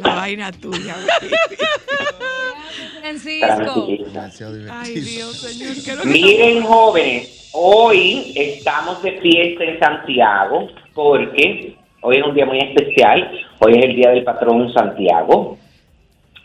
[0.03, 0.95] La vaina tuya.
[2.99, 3.55] Francisco.
[3.55, 4.09] Tranquilita.
[4.09, 5.05] Demasiado Ay, divertido.
[5.05, 11.75] Dios, señor, ¿qué es lo que Miren, jóvenes, hoy estamos de fiesta en Santiago porque
[12.01, 13.31] hoy es un día muy especial.
[13.59, 15.57] Hoy es el día del patrón Santiago.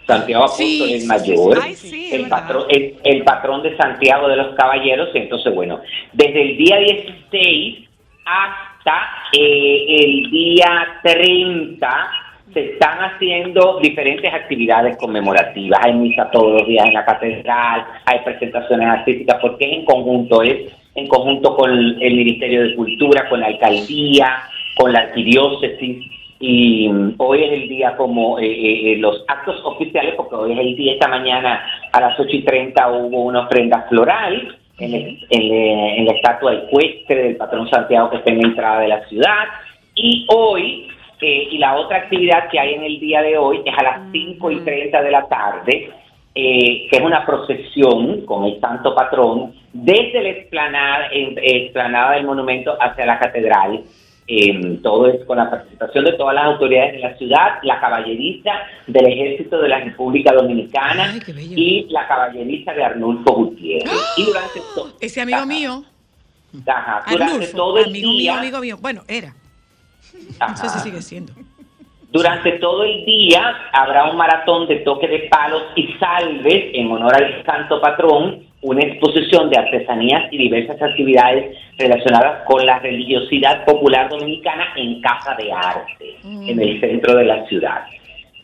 [0.06, 4.36] Santiago Apóstol el sí, mayor, sí, es el, patrón, el, el patrón de Santiago de
[4.36, 5.08] los Caballeros.
[5.14, 5.80] Entonces, bueno,
[6.12, 7.88] desde el día 16
[8.26, 9.00] hasta
[9.32, 12.10] eh, el día 30
[12.52, 15.80] se están haciendo diferentes actividades conmemorativas.
[15.82, 20.42] Hay misa todos los días en la catedral, hay presentaciones artísticas, porque es en conjunto,
[20.42, 24.44] es en conjunto con el Ministerio de Cultura, con la alcaldía,
[24.76, 26.06] con la arquidiócesis.
[26.46, 30.52] Y mm, hoy es el día como eh, eh, eh, los actos oficiales, porque hoy
[30.52, 34.92] es el día, esta mañana a las 8 y 30 hubo una ofrenda floral en,
[34.94, 38.80] el- en le- en la estatua ecuestre del patrón Santiago que está en la entrada
[38.80, 39.44] de la ciudad.
[39.94, 40.88] Y hoy,
[41.22, 44.00] eh, y la otra actividad que hay en el día de hoy es a las
[44.12, 45.90] 5 y 30 de la tarde,
[46.34, 52.76] eh, que es una procesión con el santo patrón desde la explanada, explanada del monumento
[52.78, 53.80] hacia la catedral.
[54.26, 58.52] Eh, todo es con la participación de todas las autoridades de la ciudad, la caballeriza
[58.86, 63.92] del Ejército de la República Dominicana Ay, y la caballeriza de Arnulfo Gutiérrez.
[64.16, 64.60] Y durante
[65.00, 65.84] Ese amigo Ajá, mío,
[66.66, 68.78] ajá, durante Arnulfo, todo el amigo mío, día, amigo mío.
[68.80, 69.34] Bueno, era.
[70.40, 71.34] No sé si ajá, sigue siendo.
[72.10, 77.12] Durante todo el día habrá un maratón de toque de palos y salves en honor
[77.12, 84.08] al santo patrón, una exposición de artesanías y diversas actividades relacionadas con la religiosidad popular
[84.08, 87.84] dominicana en Casa de Arte, en el centro de la ciudad.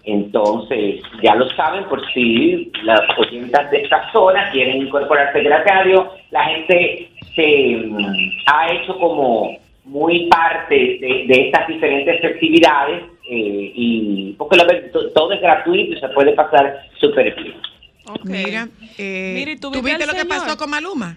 [0.05, 6.45] Entonces, ya lo saben, por si las oyentas de esta zona quieren incorporarse radio, la
[6.45, 14.35] gente se mm, ha hecho como muy parte de, de estas diferentes actividades eh, y
[14.37, 14.65] porque lo
[15.13, 17.55] todo es gratuito y se puede pasar súper bien.
[18.07, 18.25] Ok.
[18.25, 21.17] Mira, eh, Mira, ¿y tú ¿tú viste lo que pasó con Maluma?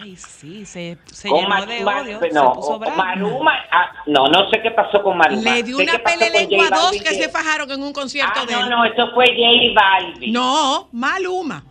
[0.00, 2.96] Ay, sí, se, se llenó Ma- de odio, no, se puso bravo.
[2.96, 5.42] Maluma, ah, no, no sé qué pasó con Maluma.
[5.42, 7.82] Le dio Sé una qué pasó pele con lengua J dos que se fajaron en
[7.82, 8.70] un concierto Ah, de no, él.
[8.70, 10.32] no, eso fue J Balvin.
[10.32, 11.64] No, Maluma.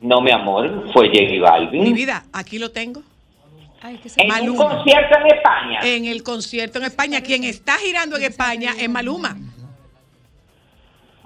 [0.00, 1.82] No, mi amor, fue J Balvin.
[1.82, 3.02] Mi vida, aquí lo tengo.
[3.82, 4.68] Ay, que se En un Maluma.
[4.76, 5.80] concierto en España.
[5.82, 9.36] En el concierto en España, quien está girando en España es Maluma.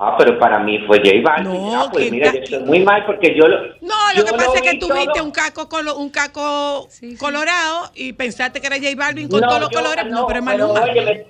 [0.04, 1.52] Ah, pero para mí fue J Balvin.
[1.52, 3.56] No, ah, pues que mira, yo estoy muy mal porque yo lo.
[3.80, 6.86] No, lo que pasa es que vi tú viste todo- un caco, colo- un caco
[6.90, 7.16] Sí, sí.
[7.16, 10.06] colorado y pensaste que era J Balvin con No, todos los yo- colores.
[10.06, 10.80] No, pero es Maluma.
[10.82, 11.26] óyeme,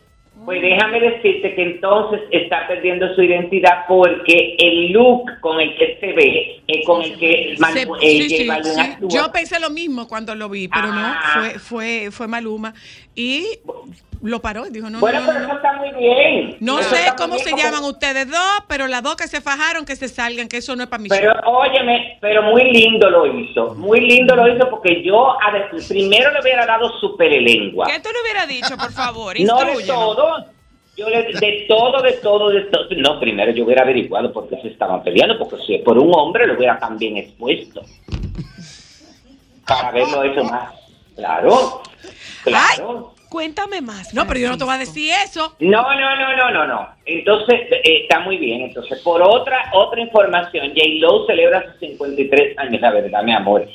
[0.46, 5.98] pues déjame decirte que entonces está perdiendo su identidad porque el look con el que
[6.00, 9.08] se ve es con el que Mal- Se- eh, sí, J Balvin actúa.
[9.10, 11.20] Yo pensé lo mismo cuando lo vi, pero Ah.
[11.36, 12.72] no, fue, fue, fue Maluma.
[13.14, 13.58] Y
[14.22, 15.56] lo paró y dijo, no, bueno, no, no, pero no, eso no.
[15.56, 16.56] está muy bien.
[16.60, 19.96] No Eso sé cómo se llaman ustedes dos, pero las dos que se fajaron, que
[19.96, 21.54] se salgan, que eso no es para mi Pero show.
[21.54, 25.52] óyeme, pero muy lindo lo hizo, muy lindo lo hizo porque yo a
[25.88, 27.86] primero le hubiera dado su lengua.
[27.86, 29.38] ¿Qué tú le hubieras dicho, por favor?
[29.40, 30.46] No de todo.
[30.94, 32.84] Yo le, de todo, de todo, de todo.
[32.98, 36.14] No, primero yo hubiera averiguado por qué se estaban peleando, porque si es por un
[36.14, 37.82] hombre lo hubiera también expuesto.
[39.66, 40.74] Para haberlo hecho más.
[41.16, 41.82] Claro,
[42.44, 43.14] claro.
[43.28, 44.12] Cuéntame más.
[44.12, 45.56] No, pero yo no te voy a decir eso.
[45.58, 46.88] No, no, no, no, no, no.
[47.06, 48.60] Entonces, eh, está muy bien.
[48.60, 50.80] Entonces, por otra otra información, J.
[50.98, 53.66] Lo celebra sus 53 años, la verdad, mi amor.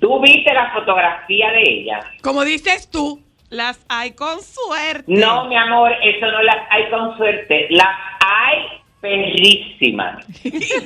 [0.00, 2.00] ¿Tú viste la fotografía de ella?
[2.22, 3.22] Como dices tú.
[3.50, 5.04] Las hay con suerte.
[5.06, 7.66] No, mi amor, eso no las hay con suerte.
[7.70, 8.77] Las hay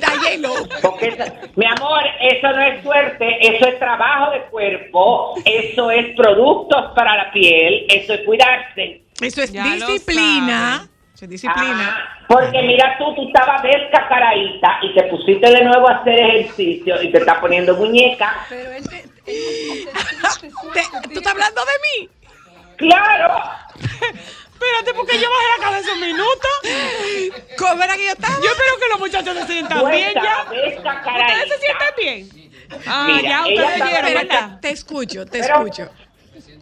[0.01, 0.53] J-Lo.
[0.81, 6.15] Porque esa- mi amor, eso no es suerte, eso es trabajo de cuerpo, eso es
[6.15, 9.01] productos para la piel, eso es cuidarse.
[9.21, 10.87] Eso es Ya disciplina.
[11.15, 12.09] Eso es disciplina.
[12.27, 17.11] Porque mira tú, tú estabas descacaradita y te pusiste de nuevo a hacer ejercicio y
[17.11, 18.45] te estás poniendo muñeca.
[19.25, 22.09] Te- ¿Tú estás hablando de mí?
[22.77, 23.41] ¡Claro!
[24.53, 26.47] Espérate, porque yo bajé la cabeza un minuto.
[27.57, 28.35] ¿Cómo era que yo estaba?
[28.35, 30.45] Yo espero que los muchachos se sientan bien ya.
[30.45, 32.51] ¿Ustedes se sienten bien?
[32.87, 34.59] Ah, Mira, ya ella ustedes Espérate, ¿verdad?
[34.61, 35.89] te escucho, te Pero- escucho.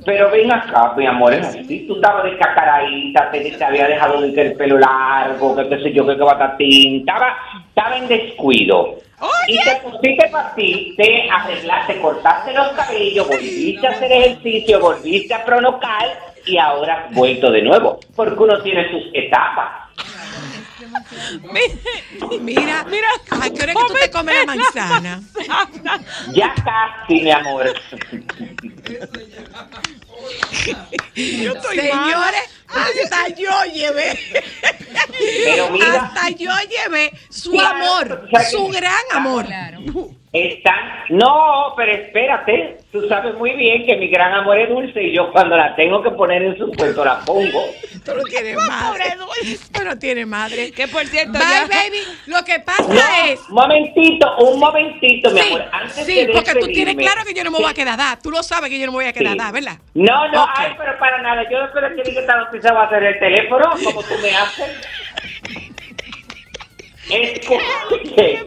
[0.03, 1.85] Pero ven acá, mi amor, es así.
[1.87, 5.93] Tú estabas descacaradita, te, te había dejado de que el pelo largo, que qué sé
[5.93, 6.99] yo, que qué batatín.
[7.01, 7.37] Estaba,
[7.69, 8.97] estaba en descuido.
[9.47, 15.35] Y te pusiste para ti, te arreglaste, cortaste los cabellos, volviste a hacer ejercicio, volviste
[15.35, 16.07] a pronocar
[16.45, 17.99] y ahora has vuelto de nuevo.
[18.15, 19.81] Porque uno tiene sus etapas.
[22.41, 25.21] Mira, Mira, ¿a qué hora es que tú te comes la manzana?
[26.33, 27.73] Ya casi, mi amor.
[31.15, 32.03] Yo estoy mal.
[32.05, 34.19] Señores, hasta yo llevé.
[35.45, 39.45] Pero mira, Hasta yo llevé su Claro, amor, su gran amor.
[40.33, 40.75] Están...
[41.09, 42.77] No, pero espérate.
[42.91, 46.01] Tú sabes muy bien que mi gran amor es dulce y yo cuando la tengo
[46.01, 47.65] que poner en su puesto la pongo.
[48.05, 49.03] Tú no tienes madre.
[49.73, 50.71] Tú no tienes madre.
[50.71, 51.97] Que por cierto, Bye, ya- baby.
[52.27, 53.39] Lo que pasa No, es.
[53.49, 55.65] un momentito, un momentito, mi amor.
[55.71, 58.17] Antes sí, de porque tú tienes claro que yo no me voy a quedar da.
[58.21, 59.37] Tú lo sabes que yo no me voy a quedar sí.
[59.37, 59.77] da, ¿verdad?
[59.93, 61.43] No, no, ay, pero para nada.
[61.49, 64.29] Yo espero que diga que esta noticia va a ser el teléfono, como tú me
[64.35, 64.87] haces.
[67.11, 68.39] Escuche,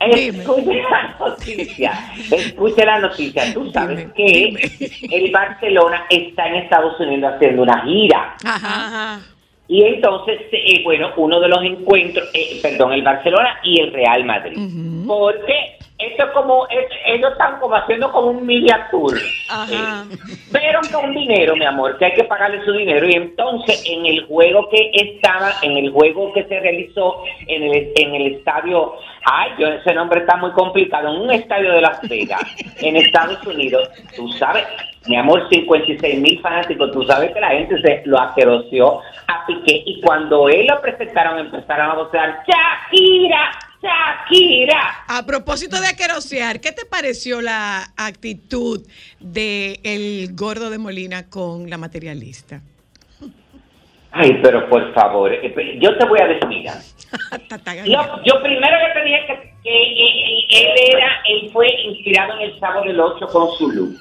[0.00, 1.92] escuche la noticia.
[2.30, 3.54] Escuche la noticia.
[3.54, 5.16] Tú sabes Dime, que dime.
[5.16, 8.34] el Barcelona está en Estados Unidos haciendo una gira.
[8.44, 8.86] Ajá.
[8.86, 9.20] Ajá.
[9.66, 14.22] Y entonces, eh, bueno, uno de los encuentros, eh, perdón, el Barcelona y el Real
[14.24, 14.58] Madrid.
[14.58, 15.06] Ujú.
[15.06, 19.14] Porque esto es como, es- ellos están como haciendo como un media tour.
[19.50, 20.04] Ajá.
[20.10, 20.16] Eh,
[20.52, 23.06] pero con dinero, mi amor, que hay que pagarle su dinero.
[23.08, 27.92] Y entonces, en el juego que estaba, en el juego que se realizó en el,
[27.96, 32.00] en el estadio, ay, yo ese nombre está muy complicado, en un estadio de Las
[32.08, 32.42] Vegas,
[32.80, 34.64] en Estados Unidos, tú sabes,
[35.06, 39.82] mi amor, 56 mil fanáticos, tú sabes que la gente se lo aqueroció a Piqué.
[39.86, 43.50] Y cuando él lo presentaron, empezaron a vocear, Shakira,
[43.84, 45.04] Shakira.
[45.08, 48.80] A propósito de aquerosear, ¿qué te pareció la actitud
[49.20, 52.62] de el gordo de Molina con la materialista?
[54.16, 56.74] Ay, pero por favor, eh, yo te voy a decir, mira,
[58.24, 62.60] yo primero que te dije que, que él, él era, él fue inspirado en el
[62.60, 63.96] Sábado del 8 con su look.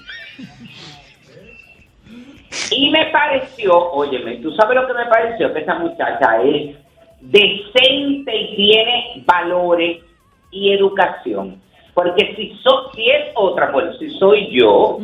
[2.70, 6.76] Y me pareció, óyeme, tú sabes lo que me pareció, que esa muchacha es
[7.32, 10.02] decente y tiene valores
[10.52, 11.62] y educación.
[11.94, 14.98] Porque si, so, si es otra, bueno, si soy yo,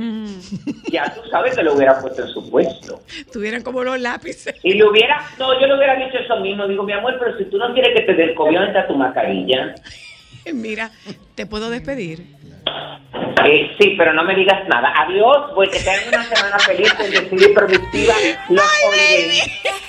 [0.91, 2.99] ya tú sabes que lo hubiera puesto en su puesto.
[3.31, 4.55] Tuvieran como los lápices.
[4.63, 6.67] Y le hubiera, no, yo le hubiera dicho eso mismo.
[6.67, 9.75] Digo, mi amor, pero si tú no quieres que te descobione tu mascarilla.
[10.53, 10.91] Mira,
[11.35, 12.39] te puedo despedir.
[13.45, 14.93] Eh, sí, pero no me digas nada.
[14.97, 18.13] Adiós, voy que tengan una semana feliz, bendecida y productiva.
[18.49, 18.63] Los.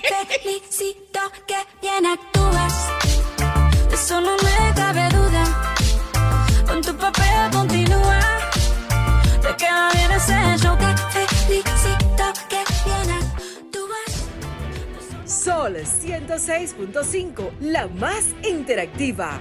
[0.03, 2.91] Te felicito que bien actúas.
[3.93, 5.45] Eso no me cabe duda.
[6.67, 8.21] Con tu papel continúa.
[9.43, 10.77] Te queda bien ese show.
[10.79, 14.29] Te felicito que bien actúas.
[15.25, 19.41] Sol 106.5, la más interactiva.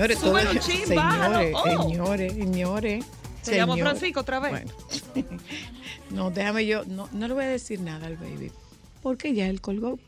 [0.00, 1.58] Señores, todo- Súbelo, chin, señores, bájalo.
[1.58, 1.82] Oh.
[1.90, 3.04] señores, señores.
[3.42, 3.90] Se llama señores.
[3.92, 4.50] Francisco otra vez.
[4.52, 4.72] Bueno.
[6.10, 8.50] No, déjame yo, no, no le voy a decir nada al baby,
[9.00, 9.98] porque ya él colgó,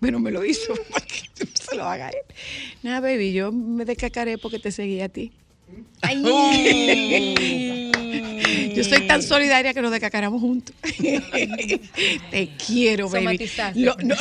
[0.00, 2.16] pero me lo hizo, para que se lo haga él.
[2.82, 5.30] Nada, baby, yo me descacaré porque te seguí a ti.
[8.74, 10.74] Yo soy tan solidaria que nos descacaramos juntos.
[12.30, 13.50] Te quiero, baby.
[13.74, 14.14] Lo, no,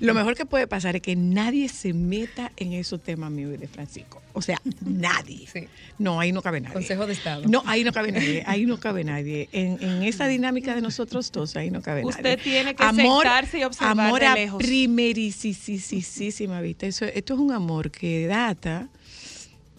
[0.00, 3.58] lo mejor que puede pasar es que nadie se meta en esos temas míos y
[3.58, 4.22] de Francisco.
[4.32, 5.46] O sea, nadie.
[5.52, 5.66] Sí.
[5.98, 6.74] No, ahí no cabe nadie.
[6.74, 7.44] Consejo de Estado.
[7.48, 8.42] No, ahí no cabe nadie.
[8.46, 9.48] Ahí no cabe nadie.
[9.52, 12.16] En, en esa dinámica de nosotros dos, ahí no cabe nadie.
[12.16, 14.62] Usted tiene que sentarse y observar amor de a lejos.
[14.62, 16.86] primerísima vista.
[16.86, 18.88] Eso, esto es un amor que data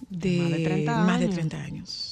[0.09, 1.35] de Más de 30 más de años.
[1.35, 2.06] 30 años.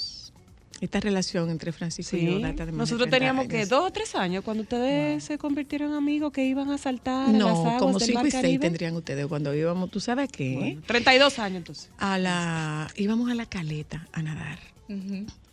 [0.85, 3.87] Esta relación entre Francisco y yo data de más Nosotros de 30 teníamos que dos
[3.87, 7.39] o tres años cuando ustedes se convirtieron en amigos que iban a saltar a las
[7.39, 8.59] No, aguas como del 5 Mar y 6 Caribe.
[8.61, 10.53] tendrían ustedes cuando íbamos, ¿tú sabes qué?
[10.53, 11.89] Bueno, 32 años entonces.
[11.97, 14.59] A la, íbamos a la caleta a nadar,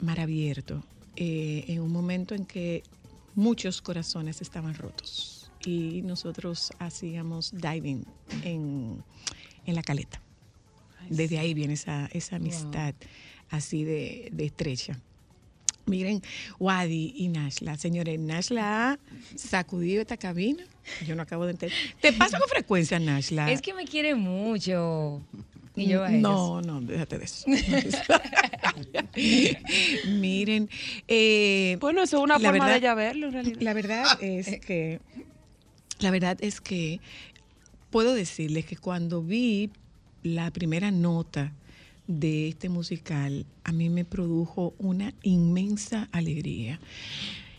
[0.01, 0.85] mar abierto,
[1.17, 2.83] eh, en un momento en que
[3.35, 8.05] muchos corazones estaban rotos y nosotros hacíamos diving
[8.45, 9.03] en,
[9.65, 10.21] en la caleta.
[11.09, 12.93] Desde ahí viene esa, esa amistad
[13.49, 15.01] así de, de estrecha.
[15.87, 16.23] Miren,
[16.59, 17.77] Wadi y Nashla.
[17.77, 18.99] Señores, Nashla ha
[19.37, 20.65] sacudido esta cabina.
[21.07, 21.77] Yo no acabo de entender.
[22.01, 23.51] ¿Te pasa con frecuencia, Nashla?
[23.51, 25.23] Es que me quiere mucho.
[25.75, 26.21] Y yo a ellos.
[26.23, 27.47] No, no, déjate de eso.
[30.07, 30.69] Miren,
[31.09, 33.59] eh, Bueno, eso es una forma verdad- de ya verlo en realidad.
[33.61, 35.01] la verdad es que
[36.01, 37.01] la verdad es que
[37.91, 39.71] puedo decirles que cuando vi
[40.23, 41.53] la primera nota
[42.07, 46.81] de este musical, a mí me produjo una inmensa alegría.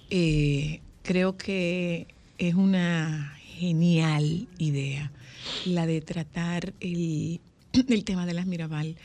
[0.09, 5.11] Eh, creo que es una genial idea
[5.65, 7.39] la de tratar el,
[7.89, 8.95] el tema de las Mirabal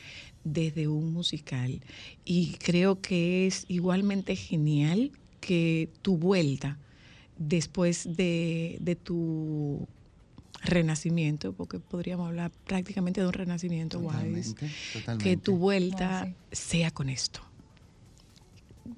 [0.43, 1.81] desde un musical.
[2.25, 6.77] Y creo que es igualmente genial que tu vuelta
[7.37, 9.87] después de, de tu
[10.61, 14.67] renacimiento, porque podríamos hablar prácticamente de un renacimiento, Totalmente,
[15.23, 17.41] que tu vuelta Ah, sea con esto.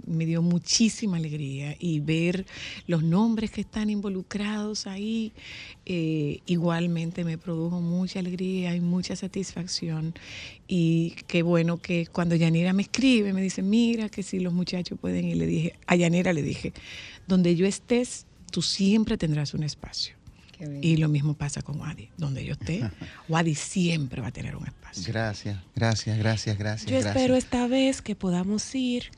[0.08, 2.46] Me dio muchísima alegría y ver
[2.88, 5.34] los nombres que están involucrados ahí,
[5.86, 10.14] eh, igualmente me produjo mucha alegría y mucha satisfacción.
[10.68, 14.98] Y qué bueno que cuando Yanira me escribe, me dice, mira, que si los muchachos
[15.00, 16.72] pueden, y le dije, a Yanira le dije,
[17.28, 20.16] donde yo estés, tú siempre tendrás un espacio.
[20.82, 22.10] Y lo mismo pasa con Wadi.
[22.18, 22.84] Donde yo esté,
[23.30, 25.04] Wadi siempre va a tener un espacio.
[25.08, 26.90] Gracias, gracias, gracias, gracias.
[26.92, 27.16] Yo gracias.
[27.16, 29.12] espero esta vez que podamos ir.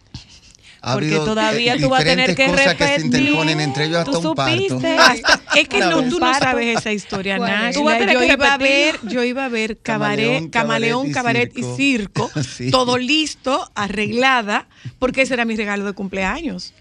[0.85, 3.21] Ha porque habido, todavía eh, tú vas a tener que cosas que se repetir.
[3.21, 4.81] interponen entre ellos hasta ¿Tú un parto.
[5.55, 7.37] es que no, tú no sabes esa historia.
[7.37, 7.75] Nash.
[7.75, 11.11] Tú vas a tener Yo que iba a ver, yo iba a ver cabaret, camaleón,
[11.11, 12.69] cabaret cabaret y y circo, Sí.
[12.69, 14.67] todo listo, arreglada,
[14.99, 16.73] porque ese era mi regalo de cumpleaños.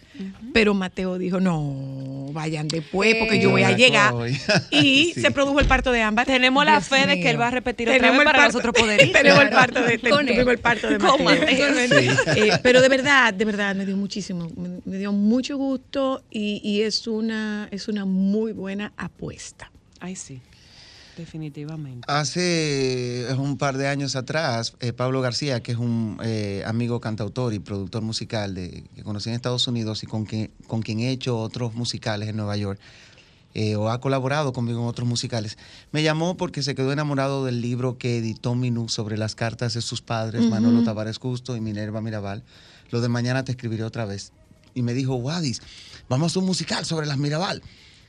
[0.53, 4.13] Pero Mateo dijo, no, vayan después porque yo voy a llegar.
[4.13, 4.37] voy.
[4.71, 5.21] Y Sí.
[5.23, 6.27] se produjo el parto de Ámbar.
[6.27, 8.59] Tenemos la Dios fe de que él va a repetir otra Tenemos vez para parto-
[8.59, 9.13] nosotros poder ir.
[9.13, 10.39] Tenemos el parto de, Con él.
[10.49, 11.69] el parto de Con Mateo.
[12.37, 16.61] Eh, pero de verdad, de verdad, me dio muchísimo, me, me dio mucho gusto y,
[16.63, 19.71] y es una es una muy buena apuesta.
[20.01, 20.41] Ay, sí.
[21.23, 22.05] Definitivamente.
[22.09, 27.55] Hace un par de años atrás, eh, Pablo García, que es un eh, amigo cantautor
[27.55, 31.11] y productor musical de, que conocí en Estados Unidos y con quien, con quien he
[31.11, 32.81] hecho otros musicales en Nueva York,
[33.55, 35.59] eh, o ha colaborado conmigo en otros musicales,
[35.93, 39.81] me llamó porque se quedó enamorado del libro que editó Minú sobre las cartas de
[39.81, 42.43] sus padres, Manolo Tavares Justo y Minerva Mirabal.
[42.91, 44.33] Lo de mañana te escribiré otra vez.
[44.75, 45.63] Y me dijo, Wadis,
[46.09, 47.63] vamos a un musical sobre las Mirabal.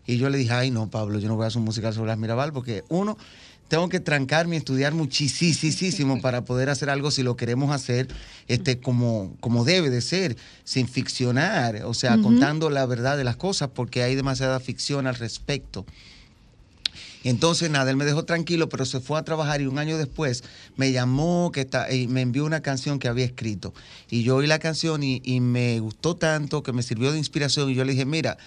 [0.06, 2.10] Y yo le dije, ay, no, Pablo, yo no voy a hacer un musical sobre
[2.10, 3.18] las Mirabal porque, uno,
[3.68, 8.08] tengo que trancarme y estudiar muchísimo para poder hacer algo si lo queremos hacer
[8.48, 13.36] este, como, como debe de ser, sin ficcionar, o sea, contando la verdad de las
[13.36, 15.86] cosas, porque hay demasiada ficción al respecto.
[17.24, 20.44] Entonces, nada, él me dejó tranquilo, pero se fue a trabajar y un año después
[20.76, 23.74] me llamó que está, y me envió una canción que había escrito.
[24.10, 27.70] Y yo oí la canción y, y me gustó tanto que me sirvió de inspiración
[27.70, 28.38] y yo le dije, mira,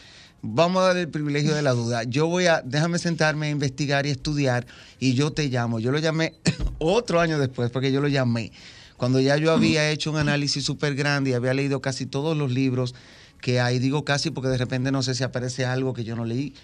[0.49, 2.05] vamos a dar el privilegio de la duda.
[2.05, 4.67] Yo voy a, déjame sentarme a investigar y estudiar
[4.99, 5.79] y yo te llamo.
[5.79, 6.35] Yo lo llamé
[6.79, 8.53] otro año después porque yo lo llamé.
[8.97, 12.51] Cuando ya yo había hecho un análisis súper grande y había leído casi todos los
[12.51, 12.95] libros
[13.41, 16.25] que hay, digo casi porque de repente no sé si aparece algo que yo no
[16.25, 16.55] leí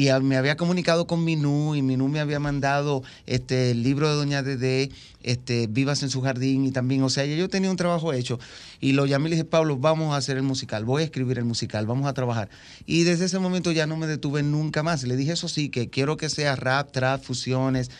[0.00, 4.08] y a- me había comunicado con Minú y Minú me había mandado este el libro
[4.08, 4.90] de Doña Dede,
[5.22, 8.38] este Vivas en su jardín y también, o sea, yo tenía un trabajo hecho
[8.80, 11.36] y lo llamé y le dije, Pablo, vamos a hacer el musical, voy a escribir
[11.36, 12.48] el musical, vamos a trabajar.
[12.86, 15.02] Y desde ese momento ya no me detuve nunca más.
[15.02, 17.90] Le dije, eso sí, que quiero que sea rap, trap, fusiones.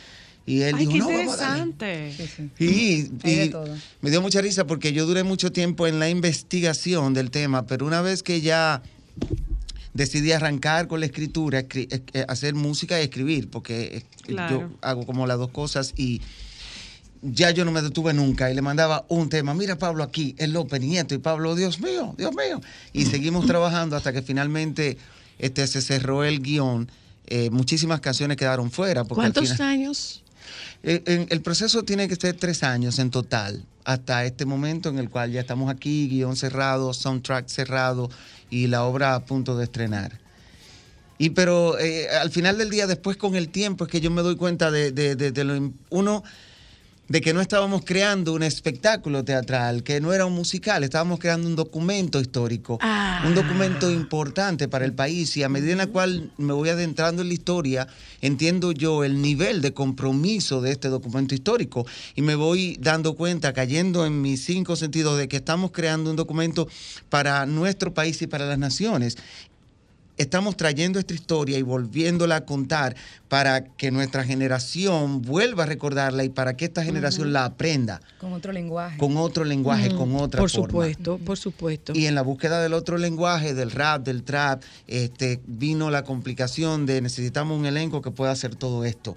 [0.46, 1.64] Y él Ay, dijo, qué no, vamos a darle".
[1.64, 2.64] interesante.
[2.64, 3.10] Y,
[4.00, 7.84] me dio mucha risa porque yo duré mucho tiempo en la investigación del tema, pero
[7.86, 8.82] una vez que ya
[9.94, 14.60] decidí arrancar con la escritura, escri- eh, hacer música y escribir, porque eh, Claro.
[14.60, 16.20] yo hago como las dos cosas y
[17.22, 20.52] ya yo no me detuve nunca y le mandaba un tema, mira Pablo aquí, el
[20.52, 22.60] López Nieto y Pablo, Dios mío, Dios mío.
[22.92, 24.96] Y seguimos trabajando hasta que finalmente
[25.38, 26.90] este, se cerró el guion.
[27.26, 29.04] Eh, muchísimas canciones quedaron fuera.
[29.04, 30.22] Porque al ¿Cuántos final- años?
[30.82, 35.10] Eh, el proceso tiene que ser tres años en total, hasta este momento en el
[35.10, 38.10] cual ya estamos aquí, guion cerrado, soundtrack cerrado
[38.50, 40.18] y la obra a punto de estrenar.
[41.18, 44.22] Y pero eh, al final del día, después con el tiempo, es que yo me
[44.22, 46.24] doy cuenta de, de- de- lo uno
[47.10, 51.48] de que no estábamos creando un espectáculo teatral, que no era un musical, estábamos creando
[51.48, 53.24] un documento histórico, Ah.
[53.26, 57.22] un documento importante para el país y a medida en la cual me voy adentrando
[57.22, 57.88] en la historia,
[58.20, 61.84] entiendo yo el nivel de compromiso de este documento histórico
[62.14, 66.16] y me voy dando cuenta, cayendo en mis cinco sentidos, de que estamos creando un
[66.16, 66.68] documento
[67.08, 69.18] para nuestro país y para las naciones
[70.20, 72.94] estamos trayendo esta historia y volviéndola a contar
[73.28, 78.32] para que nuestra generación vuelva a recordarla y para que esta generación la aprenda Con
[78.34, 78.98] otro lenguaje.
[78.98, 80.66] con otro lenguaje, con otra Por forma.
[80.68, 81.92] supuesto, por supuesto.
[81.94, 86.84] Y en la búsqueda del otro lenguaje, del rap, del trap, este, vino la complicación
[86.84, 89.16] de necesitamos un elenco que pueda hacer todo esto.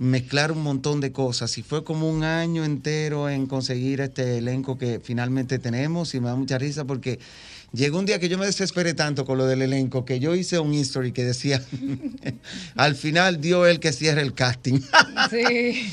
[0.00, 1.58] Mezclar un montón de cosas.
[1.58, 6.14] Y fue como un año entero en conseguir este elenco que finalmente tenemos.
[6.14, 7.18] Y me da mucha risa porque
[7.72, 10.58] llegó un día que yo me desesperé tanto con lo del elenco que yo hice
[10.58, 11.62] un history que decía,
[12.76, 14.80] al final dio el que cierre el casting.
[15.30, 15.92] Sí.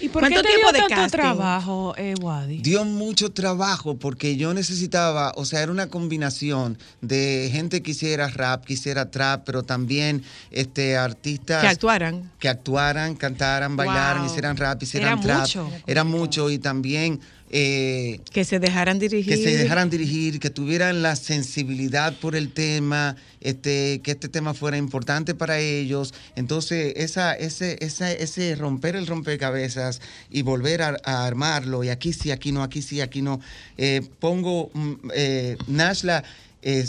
[0.00, 1.18] ¿Y por ¿Cuánto qué te tiempo dio de tanto casting?
[1.18, 2.58] trabajo, eh, Wadi?
[2.58, 8.28] dio mucho trabajo porque yo necesitaba, o sea, era una combinación de gente que hiciera
[8.28, 12.30] rap, que hiciera trap, pero también este artistas que actuaran.
[12.38, 14.30] que actuaran, cantaran, bailaran, Wow.
[14.30, 15.40] hicieran rap, hicieran Era trap.
[15.40, 15.70] mucho.
[15.86, 17.20] Era mucho y también
[17.50, 19.34] eh, Que se dejaran dirigir.
[19.34, 24.54] que se dejaran dirigir, que tuvieran la sensibilidad por el tema, este, que este tema
[24.54, 26.14] fuera importante para ellos.
[26.36, 32.12] Entonces, esa, ese, esa, ese romper el rompecabezas y volver a, a armarlo, y aquí
[32.12, 33.40] sí, aquí no, aquí sí, aquí no.
[33.76, 36.24] Eh, pongo, mm, eh, Nashla,
[36.62, 36.84] eh,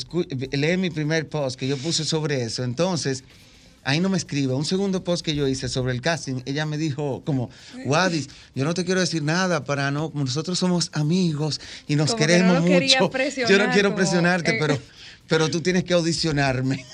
[0.51, 2.63] lee mi primer post que yo puse sobre eso.
[2.63, 3.23] Entonces,
[3.83, 4.53] ahí no me escribe.
[4.53, 7.49] Un segundo post que yo hice sobre el casting, ella me dijo como,
[7.85, 12.17] Wadis, yo no te quiero decir nada para no, nosotros somos amigos y nos Como
[12.17, 13.11] que queremos no lo quería mucho.
[13.11, 14.57] presionar, Yo no quiero como, presionarte, eh.
[14.59, 14.79] pero,
[15.29, 16.85] pero tú tienes que audicionarme.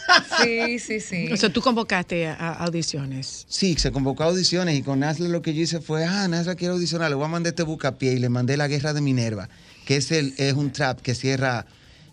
[0.43, 1.31] Sí, sí, sí.
[1.31, 3.45] O sea, tú convocaste a, a audiciones.
[3.49, 6.55] Sí, se convocó a audiciones y con Nasla lo que yo hice fue, ah, Nasla
[6.55, 9.49] quiere audicionar, le voy a mandar este bucapié y le mandé La Guerra de Minerva,
[9.85, 11.65] que es, el, es un trap que cierra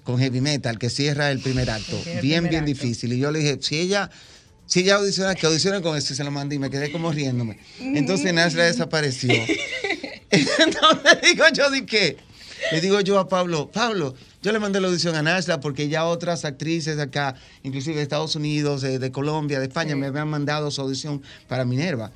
[0.04, 1.96] con heavy metal, que cierra el primer acto.
[2.06, 2.66] el bien, primer bien acto.
[2.66, 3.12] difícil.
[3.12, 4.10] Y yo le dije, si ella,
[4.66, 7.10] si ella audiciona, que audicione con eso y se lo mandé y me quedé como
[7.12, 7.58] riéndome.
[7.80, 9.32] Entonces Nasla desapareció.
[10.30, 12.16] Entonces digo yo, ¿de qué?
[12.70, 16.04] Le digo yo a Pablo, Pablo, yo le mandé la audición a Nasla porque ya
[16.04, 20.28] otras actrices de acá, inclusive de Estados Unidos, de, de Colombia, de España, me habían
[20.28, 22.10] mandado su audición para Minerva.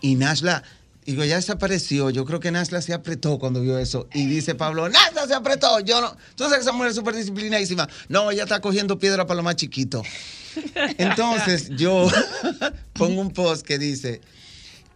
[0.00, 0.62] Y Nasla,
[1.06, 2.10] digo, ya desapareció.
[2.10, 4.08] Yo creo que Nasla se apretó cuando vio eso.
[4.12, 5.80] Y dice Pablo, Nasla se apretó.
[5.80, 6.16] Yo no.
[6.34, 7.88] Tú sabes que esa mujer es súper disciplinadísima.
[8.08, 10.02] No, ella está cogiendo piedra para lo más chiquito.
[10.98, 12.08] Entonces yo
[12.94, 14.20] pongo un post que dice,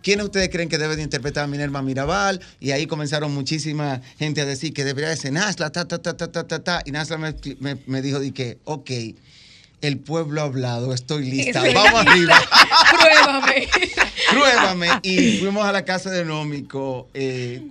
[0.03, 2.41] ¿quiénes ustedes creen que debe de interpretar a Minerva Mirabal?
[2.61, 6.17] Y ahí comenzaron muchísima gente a decir que debería de ser Nasla, ta, ta, ta,
[6.17, 6.83] ta, ta, ta, ta.
[6.85, 8.91] Y Nasla me, me, me dijo, di que, ok,
[9.83, 12.35] el pueblo ha hablado, estoy lista, vamos arriba.
[12.91, 13.69] Pruébame.
[14.31, 14.89] Pruébame.
[15.03, 17.63] Y fuimos a la casa de Nómico, eh,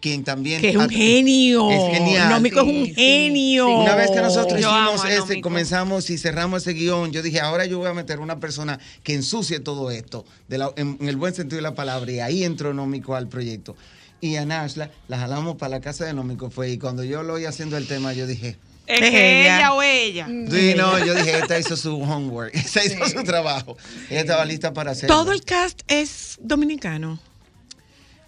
[0.00, 0.60] quien también.
[0.60, 1.70] Que es un genio.
[1.70, 2.28] Es genial.
[2.30, 3.66] Nómico es un sí, genio.
[3.66, 3.72] sí.
[3.72, 5.40] Una vez que nosotros Yo hicimos Nómico.
[5.42, 9.14] comenzamos y cerramos ese guion, yo dije, ahora yo voy a meter una persona que
[9.14, 12.44] ensucie todo esto, de la- en, en el buen sentido de la palabra, y ahí
[12.44, 13.76] entró Nómico al proyecto.
[14.20, 17.34] Y a Nashla la jalamos para la casa de Nómico, fue, y cuando yo lo
[17.34, 19.56] oí haciendo el tema, yo dije, ¿Es Es que ella.
[19.58, 20.26] ella o ella?
[20.28, 23.76] sí, no, yo dije, esta hizo su homework, esta hizo su trabajo,
[24.08, 25.14] ella estaba lista para hacerlo.
[25.16, 27.18] Todo el cast es dominicano.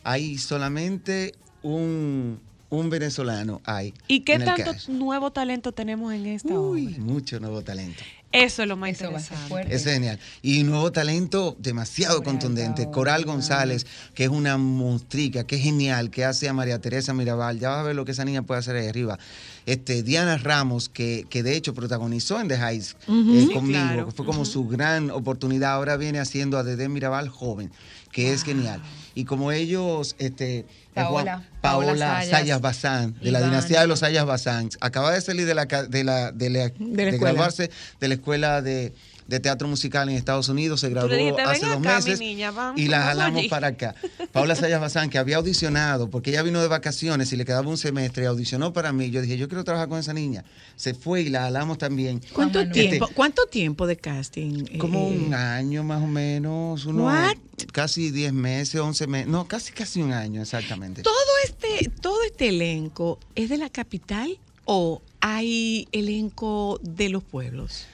[0.04, 2.38] Hay solamente un,
[2.70, 3.94] un venezolano, hay.
[4.06, 6.98] ¿Y qué en el tanto nuevo talento tenemos en esta Uy, obra?
[7.04, 8.02] mucho nuevo talento.
[8.30, 9.48] Eso es lo más Eso va a ser interesante.
[9.48, 9.74] fuerte.
[9.74, 10.18] Eso es genial.
[10.42, 12.90] Y nuevo talento demasiado Coral contundente.
[12.90, 17.58] Coral González, que es una monstrica, que es genial, que hace a María Teresa Mirabal.
[17.58, 19.18] Ya vas a ver lo que esa niña puede hacer ahí arriba.
[19.64, 24.06] Este, Diana Ramos, que, que de hecho protagonizó en The Heights eh, Sí, conmigo, claro.
[24.06, 25.72] que fue como su gran oportunidad.
[25.72, 27.70] Ahora viene haciendo a Dede Mirabal joven,
[28.12, 28.82] que es genial.
[29.18, 30.64] Y como ellos, este,
[30.94, 35.56] Juan- Paola, Sayas, Bazán, de la dinastía de los Sayas Bazán, acaba de salir de
[35.56, 37.32] la, de la, de la- De la de escuela.
[37.32, 37.68] graduarse
[38.00, 38.92] de la escuela de,
[39.28, 42.50] de teatro musical en Estados Unidos, se graduó dijiste, hace "Ven dos acá, meses niña,
[42.50, 43.48] vamos, y la jalamos allí".
[43.48, 43.94] para acá.
[44.32, 47.76] Paula Sayas Bazán, que había audicionado, porque ella vino de vacaciones y le quedaba un
[47.76, 49.10] semestre, y audicionó para mí.
[49.10, 50.44] Yo dije, yo quiero trabajar con esa niña.
[50.76, 52.22] Se fue y la jalamos también.
[52.32, 52.72] ¿Cuánto Manuel.
[52.88, 54.62] tiempo, ¿Cuánto tiempo de casting?
[54.64, 57.36] Este, como Eh, un año más o menos, What?
[57.72, 61.02] casi 10 meses, 11 meses, no, casi casi un año exactamente.
[61.02, 61.14] todo
[61.44, 67.86] este, todo este elenco es de la capital o hay elenco de los pueblos?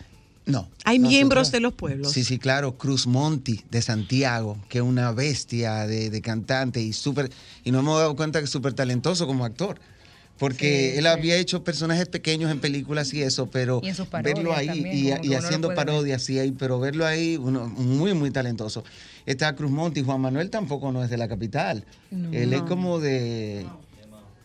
[0.47, 0.69] No.
[0.85, 2.13] Hay nosotros- miembros de los pueblos.
[2.13, 2.77] Sí, sí, claro.
[2.77, 7.31] Cruz Monti de Santiago, que es una bestia de, de cantante y súper.
[7.65, 9.79] Y nos hemos dado cuenta que es súper talentoso como actor.
[10.37, 11.09] Porque Sí, él sí.
[11.09, 13.93] había hecho personajes pequeños en películas y eso, pero Y
[14.23, 18.83] verlo ahí también, y, haciendo parodias, sí, ahí, pero verlo ahí, uno, muy, muy talentoso.
[19.27, 21.85] Está Cruz Monti, Juan Manuel tampoco no es de la capital.
[22.33, 23.65] Él es como de.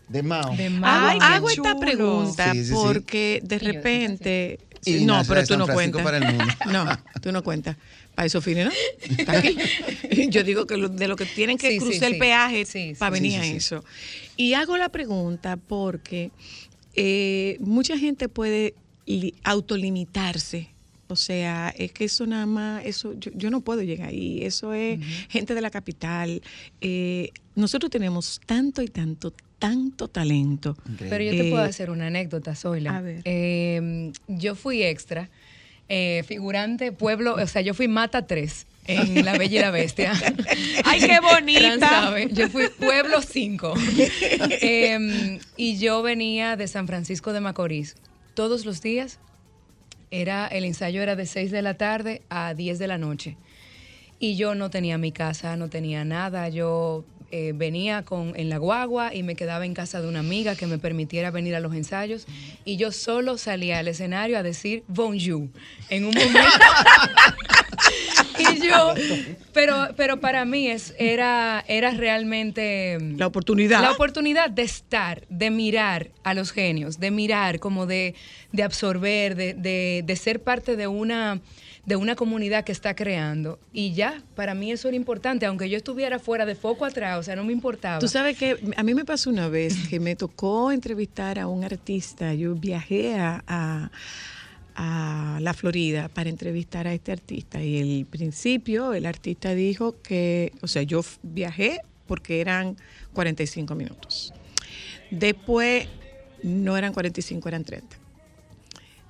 [0.09, 0.55] De Mao.
[0.55, 1.17] De Hago, Mao.
[1.21, 2.73] Hago esta pregunta Sí, sí, sí.
[2.73, 4.59] porque de repente.
[4.81, 6.03] Sí, no, pero tú no cuentas.
[6.71, 7.75] No, tú no cuentas.
[8.15, 8.71] Para eso Fini, ¿no?
[9.17, 9.57] Está aquí.
[10.29, 12.65] Yo digo que lo- de lo que tienen que Sí, sí, cruzar el peaje
[12.97, 13.83] para venir a eso.
[14.35, 16.31] Y hago la pregunta porque
[16.95, 18.73] eh, mucha gente puede
[19.05, 20.69] li- autolimitarse.
[21.11, 24.43] O sea, es que eso nada más, eso yo, yo no puedo llegar ahí.
[24.43, 24.99] Eso es
[25.29, 26.41] gente de la capital.
[26.81, 30.77] Eh, nosotros tenemos tanto y tanto, tanto talento.
[30.87, 31.09] Increíble.
[31.09, 32.97] Pero yo te Eh, puedo hacer una anécdota, Zoila.
[32.97, 33.21] a ver.
[33.25, 35.29] Eh, yo fui extra,
[35.89, 40.13] eh, figurante, pueblo, o sea, yo fui Mata 3 en La Bella y la Bestia.
[40.85, 42.13] Ay, qué bonita.
[42.31, 43.73] Yo fui Pueblo 5.
[44.61, 47.95] Eh, y yo venía de San Francisco de Macorís.
[48.35, 49.19] Todos los días
[50.11, 53.37] era el ensayo era de 6 de la tarde a 10 de la noche.
[54.19, 56.49] Y yo no tenía mi casa, no tenía nada.
[56.49, 60.55] Yo eh, venía con, en la guagua y me quedaba en casa de una amiga
[60.55, 62.25] que me permitiera venir a los ensayos.
[62.65, 65.47] Y yo solo salía al escenario a decir bonjour
[65.89, 66.39] en un momento.
[68.39, 68.93] y yo,
[69.53, 73.81] pero, pero para mí es, era, era realmente La oportunidad.
[73.81, 78.15] la oportunidad de estar, de mirar a los genios, de mirar, como de,
[78.51, 81.41] de absorber, de, de- de ser parte de una,
[81.85, 83.59] de una comunidad que está creando.
[83.73, 87.23] Y ya, para mí eso era importante, aunque yo estuviera fuera de foco atrás, o
[87.23, 87.99] sea, no me importaba.
[87.99, 91.63] Tú sabes que a mí me pasó una vez que me tocó entrevistar a un
[91.63, 92.33] artista.
[92.33, 93.91] Yo viajé a, a-
[94.81, 100.53] a la Florida para entrevistar a este artista y el principio el artista dijo que,
[100.61, 102.77] o sea, yo viajé porque eran
[103.13, 104.33] 45 minutos.
[105.11, 105.89] Después
[106.43, 107.97] no eran 45, eran 30.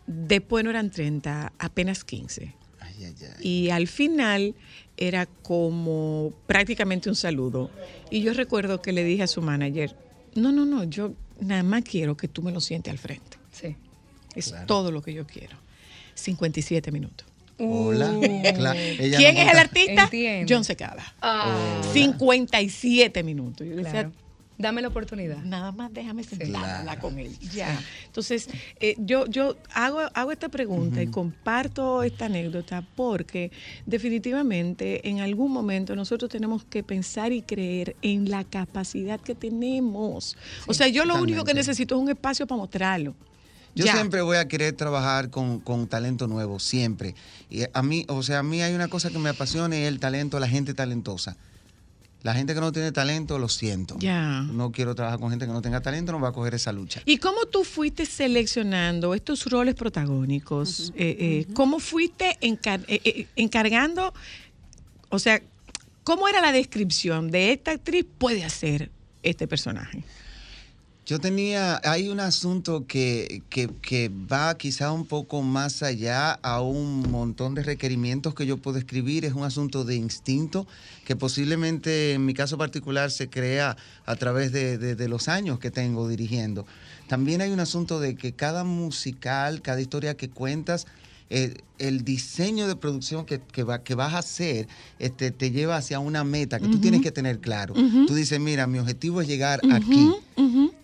[0.08, 2.56] Después no eran 30, apenas 15.
[2.80, 3.48] Ay, ay, ay.
[3.48, 4.56] Y al final
[4.98, 7.70] era como prácticamente un saludo.
[8.10, 9.96] Y yo recuerdo que le dije a su manager,
[10.34, 13.38] no, no, no, yo nada más quiero que tú me lo sientes al frente.
[13.52, 13.76] Sí.
[14.36, 15.58] Es todo lo que yo quiero.
[16.16, 17.26] 57 minutos.
[17.58, 18.14] Hola.
[18.22, 20.04] Ella ¿Quién no es el artista?
[20.04, 20.54] Entiendo.
[20.54, 21.14] John Secada.
[21.22, 23.68] Ah, 57 minutos.
[23.68, 24.12] Yo le decía, claro.
[24.58, 25.38] Dame la oportunidad.
[25.38, 26.80] Nada más déjame sentarme a Claro.
[26.80, 27.32] hablar con él.
[27.54, 27.82] Ya.
[28.08, 28.50] Entonces,
[28.82, 33.52] eh, yo, yo hago, hago esta pregunta y comparto esta anécdota porque
[33.86, 40.36] definitivamente en algún momento nosotros tenemos que pensar y creer en la capacidad que tenemos.
[40.68, 43.16] o sea, yo lo único que necesito es un espacio para mostrarlo.
[43.76, 43.94] Yo Ya.
[43.94, 47.16] siempre voy a querer trabajar con, con talento nuevo, siempre.
[47.50, 49.88] Y a mí, o sea, a mí hay una cosa que me apasiona y es
[49.88, 51.38] el talento, la gente talentosa.
[52.22, 53.96] La gente que no tiene talento, lo siento.
[54.00, 54.42] Ya.
[54.42, 57.02] No quiero trabajar con gente que no tenga talento, no va a coger esa lucha.
[57.06, 60.92] ¿Y cómo tú fuiste seleccionando estos roles protagónicos?
[60.98, 61.16] Eh,
[61.48, 64.14] eh, ¿Cómo fuiste encar- eh, eh, encargando?
[65.10, 65.42] O sea,
[66.04, 68.92] ¿cómo era la descripción de esta actriz puede hacer
[69.24, 70.04] este personaje?
[71.10, 76.62] Yo tenía, hay un asunto que, que, que va quizá un poco más allá a
[76.62, 79.26] un montón de requerimientos que yo puedo escribir.
[79.26, 80.68] Es un asunto de instinto
[81.06, 85.58] que posiblemente en mi caso particular se crea a través de, de- de los años
[85.58, 86.68] que tengo dirigiendo.
[87.08, 90.86] También hay un asunto de que cada musical, cada historia que cuentas,
[91.32, 94.68] eh, el diseño de producción que, que, va- que vas a hacer
[95.00, 97.74] este, te lleva hacia una meta que tú tienes que tener claro.
[98.06, 100.14] Tú dices, mira, mi objetivo es llegar aquí.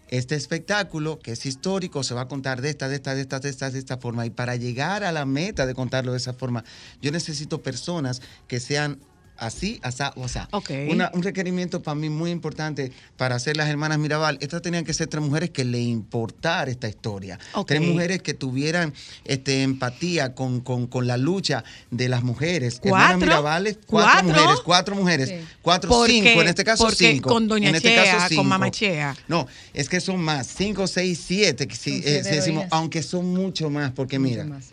[0.08, 3.40] Este espectáculo, que es histórico, se va a contar de esta, de esta, de esta,
[3.40, 4.26] de esta, de esta forma.
[4.26, 6.64] Y para llegar a la meta de contarlo de esa forma,
[7.02, 9.00] yo necesito personas que sean
[9.38, 10.48] así, asá o asá.
[10.52, 10.72] Ok.
[10.90, 14.38] Una- un requerimiento para mí muy importante para hacer las hermanas Mirabal.
[14.42, 17.40] Estas tenían que ser tres mujeres que le importara esta historia.
[17.54, 17.68] Ok.
[17.68, 22.80] Tres mujeres que tuvieran este, empatía con, con- con la lucha de las mujeres.
[22.84, 23.18] Hermanas ¿Cuatro?
[23.28, 24.28] Mirabales, cuatro, ¿Cuatro?
[24.30, 25.36] mujeres, cuatro mujeres, Sí.
[25.62, 27.30] cuatro, Porque- cinco, en este caso porque cinco.
[27.30, 28.44] con Doña en este Chea, caso con cinco.
[28.44, 29.16] Mamá Chea.
[29.28, 33.70] No, es que son más, cinco, seis, siete, si, eh, si decimos, aunque son mucho
[33.70, 34.66] más, porque Mucho mira, más.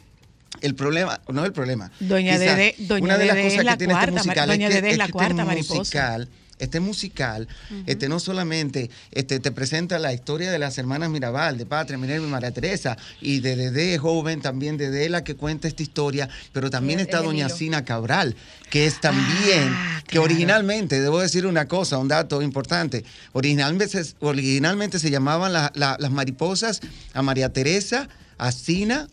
[0.63, 1.91] El problema, no el problema.
[2.01, 4.29] Doña quizás Dede- Doña una de las Dede es cosas la que tiene cuarta, este
[4.29, 5.79] musical Doña es que, Dede es es la que este cuarta mariposa.
[5.79, 7.49] musical, este musical,
[7.87, 12.25] este no solamente este, te presenta la historia de las hermanas Mirabal, de Patria, Minerva
[12.25, 16.29] y María Teresa, y de Dede joven, también de Dede la que cuenta esta historia,
[16.53, 17.49] pero también está el Doña.
[17.49, 18.37] Sina Cabral,
[18.71, 24.15] que es también, Ah, que originalmente, debo decir una cosa, un dato importante, originalmente, se-
[24.21, 26.81] originalmente se llamaban la- la- las mariposas
[27.13, 28.09] a María Teresa,
[28.39, 29.09] a Sina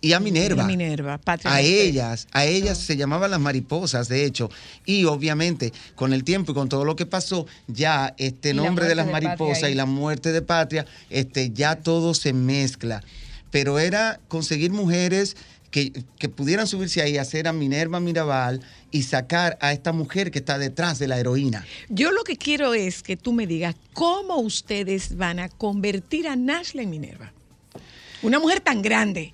[0.00, 0.62] y a Minerva.
[0.62, 4.50] Y a Minerva, Patria A ellas, a ellas se llamaban las mariposas, de hecho.
[4.84, 8.62] Y obviamente, con el tiempo y con todo lo que pasó, ya este Y la
[8.62, 13.02] nombre de las de mariposas y la muerte de patria, este, ya todo se mezcla.
[13.50, 15.36] Pero era conseguir mujeres
[15.70, 20.30] que, que pudieran subirse ahí a hacer a Minerva Mirabal y sacar a esta mujer
[20.30, 21.64] que está detrás de la heroína.
[21.88, 26.36] Yo lo que quiero es que tú me digas cómo ustedes van a convertir a
[26.36, 27.32] Nashla en Minerva.
[28.22, 29.32] Una mujer tan grande.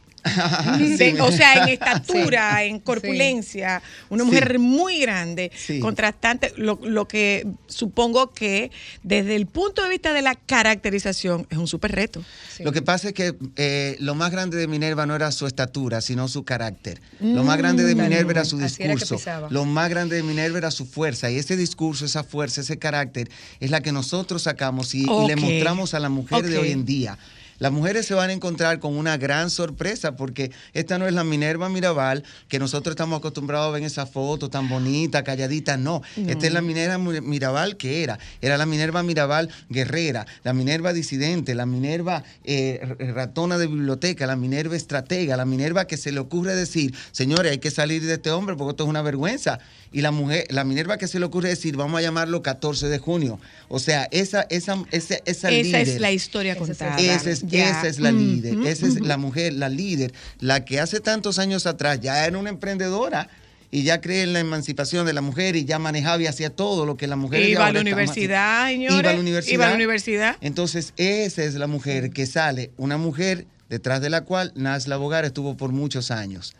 [0.78, 1.16] De- Sí.
[1.20, 4.30] o sea, en estatura, en corpulencia, una Sí.
[4.30, 5.78] mujer muy grande, Sí.
[5.80, 8.70] contrastante, lo, lo que supongo que
[9.02, 12.22] desde el punto de vista de la caracterización es un súper reto.
[12.56, 12.62] Sí.
[12.64, 16.00] Lo que pasa es que eh, lo más grande de Minerva no era su estatura,
[16.00, 17.00] sino su carácter.
[17.20, 19.16] Lo más grande de Minerva era su Mm, era discurso.
[19.50, 21.30] Lo más grande de Minerva era su fuerza.
[21.30, 23.28] Y ese discurso, esa fuerza, ese carácter
[23.60, 26.84] es la que nosotros sacamos y, y le mostramos a la mujer de hoy en
[26.84, 27.18] día.
[27.58, 31.24] Las mujeres se van a encontrar con una gran sorpresa porque esta no es la
[31.24, 35.76] Minerva Mirabal que nosotros estamos acostumbrados a ver en esa foto tan bonita, calladita.
[35.76, 38.18] No, esta es la Minerva Mirabal que era.
[38.40, 42.80] Era la Minerva Mirabal guerrera, la Minerva disidente, la Minerva eh,
[43.14, 47.58] ratona de biblioteca, la Minerva estratega, la Minerva que se le ocurre decir, señores, hay
[47.58, 49.58] que salir de este hombre porque esto es una vergüenza.
[49.96, 52.98] Y la mujer, la Minerva que se le ocurre decir, vamos a llamarlo 14 de
[52.98, 53.40] junio.
[53.68, 55.88] O sea, esa, esa, esa, esa Esa líder.
[55.88, 56.98] es la historia contada.
[56.98, 61.00] Esa es, esa es la líder, esa es la mujer, la líder, la que hace
[61.00, 63.30] tantos años atrás ya era una emprendedora
[63.70, 66.84] y ya cree en la emancipación de la mujer y ya manejaba y hacía todo
[66.84, 68.98] lo que la mujer Iba a la universidad, señores.
[68.98, 69.54] Iba a la universidad.
[69.54, 70.36] Iba a la universidad.
[70.42, 75.24] Entonces, esa es la mujer que sale, una mujer detrás de la cual Nasla Bogar
[75.24, 76.54] estuvo por muchos años.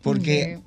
[0.00, 0.60] Porque.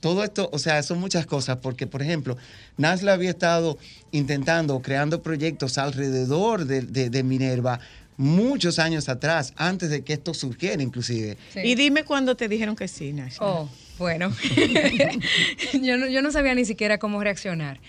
[0.00, 2.36] Todo esto, o sea, son muchas cosas, porque por ejemplo,
[2.76, 3.78] Nasla había estado
[4.12, 7.80] intentando, creando proyectos alrededor de, de- de Minerva
[8.16, 11.36] muchos años atrás, antes de que esto surgiera inclusive.
[11.54, 11.60] Sí.
[11.64, 13.46] Y dime cuándo te dijeron que sí, Nashla.
[13.46, 14.30] Oh, bueno.
[15.82, 17.80] yo, no, yo no sabía ni siquiera cómo reaccionar.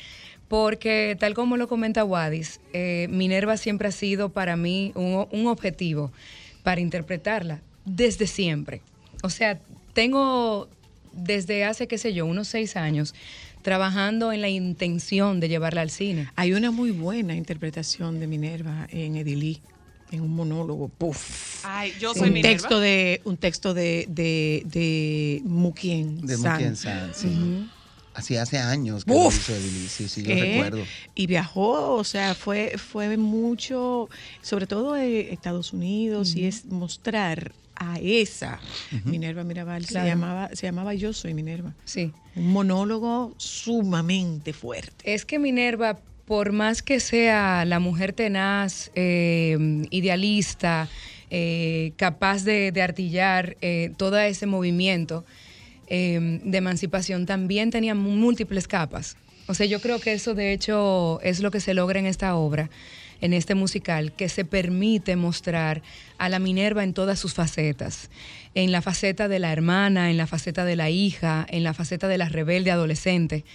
[0.48, 5.48] Porque, tal como lo comenta Wadis, eh, Minerva siempre ha sido para mí un, un
[5.48, 6.12] objetivo
[6.64, 8.82] para interpretarla desde siempre.
[9.24, 9.60] O sea,
[9.94, 10.68] tengo
[11.14, 13.14] desde hace, qué sé yo, unos seis años
[13.62, 16.30] trabajando en la intención de llevarla al cine.
[16.36, 19.62] Hay una muy buena interpretación de Minerva en Edilí,
[20.12, 20.90] en un monólogo.
[20.90, 21.64] Puf.
[21.66, 22.58] Ay, yo soy un Minerva.
[22.58, 26.54] texto de un texto de de, de Mukien De San.
[26.54, 27.28] Mukien San, sí.
[27.28, 27.68] Ujú.
[28.14, 29.38] Así hace años que lo Uf.
[29.38, 30.42] hizo Edilí, sí, sí, yo ¿Qué?
[30.42, 30.84] recuerdo.
[31.16, 34.10] Y viajó, o sea, fue, fue mucho,
[34.42, 38.60] sobre todo en Estados Unidos, y es mostrar a esa
[39.06, 39.86] Minerva Mirabal.
[39.86, 40.06] Claro.
[40.06, 41.74] Se llamaba, se llamaba Yo soy Minerva.
[41.86, 42.12] Sí.
[42.36, 45.14] Un monólogo sumamente fuerte.
[45.14, 49.58] Es que Minerva, por más que sea la mujer tenaz, eh,
[49.90, 50.88] idealista,
[51.30, 55.26] eh, capaz de, de artillar eh, todo ese movimiento
[55.90, 59.18] de emancipación, también tenía múltiples capas.
[59.48, 62.36] O sea, yo creo que eso de hecho es lo que se logra en esta
[62.36, 62.70] obra,
[63.22, 65.82] en este musical, que se permite mostrar
[66.18, 68.10] a la Minerva en todas sus facetas.
[68.54, 72.08] En la faceta de la hermana, en la faceta de la hija, en la faceta
[72.08, 73.46] de la rebelde adolescente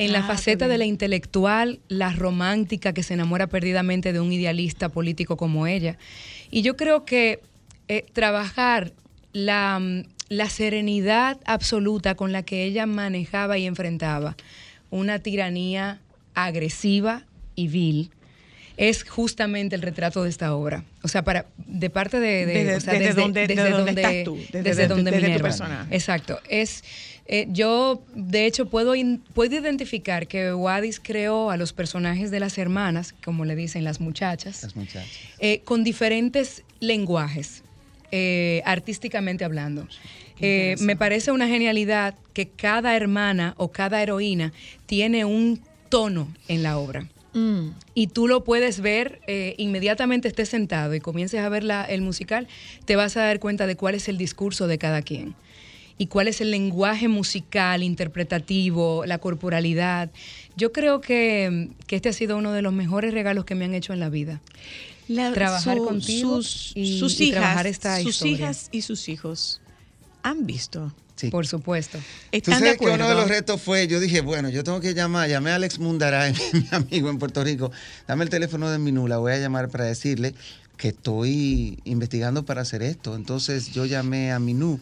[0.00, 4.32] en la Ah, faceta de la intelectual, la romántica que se enamora perdidamente de un
[4.32, 5.98] idealista político como ella.
[6.50, 7.40] Y yo creo que
[7.88, 8.92] eh, trabajar
[9.34, 14.36] la, mm, la serenidad absoluta con la que ella manejaba y enfrentaba
[14.88, 16.00] una tiranía
[16.34, 18.10] agresiva y vil
[18.76, 20.84] es justamente el retrato de esta obra.
[21.02, 23.90] O sea, para de parte de, de- Desde- o sea, desde donde- desde desde donde
[24.02, 25.48] estás tú, desde- desde desde- donde desde tu Minerva.
[25.48, 25.94] personaje.
[25.94, 26.40] Exacto.
[26.48, 26.82] Es
[27.32, 32.40] eh, yo de hecho puedo in- puedo identificar que Wadis creó a los personajes de
[32.40, 35.06] las hermanas, como le dicen las muchachas, Las muchachas.
[35.38, 37.62] eh, con diferentes lenguajes,
[38.10, 39.86] eh, artísticamente hablando.
[40.40, 44.52] Eh, me parece una genialidad que cada hermana o cada heroína
[44.86, 47.06] tiene un tono en la obra.
[47.32, 47.70] Mm.
[47.94, 52.02] Y tú lo puedes ver eh, inmediatamente estés sentado y comiences a ver la- el
[52.02, 52.48] musical,
[52.84, 55.34] te vas a dar cuenta de cuál es el discurso de cada quien
[55.96, 60.10] y cuál es el lenguaje musical, interpretativo, la corporalidad.
[60.56, 63.74] Yo creo que, que este ha sido uno de los mejores regalos que me han
[63.74, 64.40] hecho en la vida.
[65.08, 68.32] La- Trabajar contigo sus, y- sus y hijas, trabajar esta sus historia.
[68.34, 69.60] hijas y sus hijos
[70.22, 70.92] han visto.
[71.20, 71.30] Sí.
[71.30, 71.98] Por supuesto.
[71.98, 72.94] Tú ¿Están de sabes que acuerdo?
[73.04, 75.78] uno de los retos fue, yo dije, bueno, yo tengo que llamar, llamé a Alex
[75.78, 77.70] Mundaray, mi amigo en Puerto Rico,
[78.08, 80.34] dame el teléfono de Minú, la voy a llamar para decirle
[80.78, 83.14] que estoy investigando para hacer esto.
[83.14, 84.80] Entonces yo llamé a Minú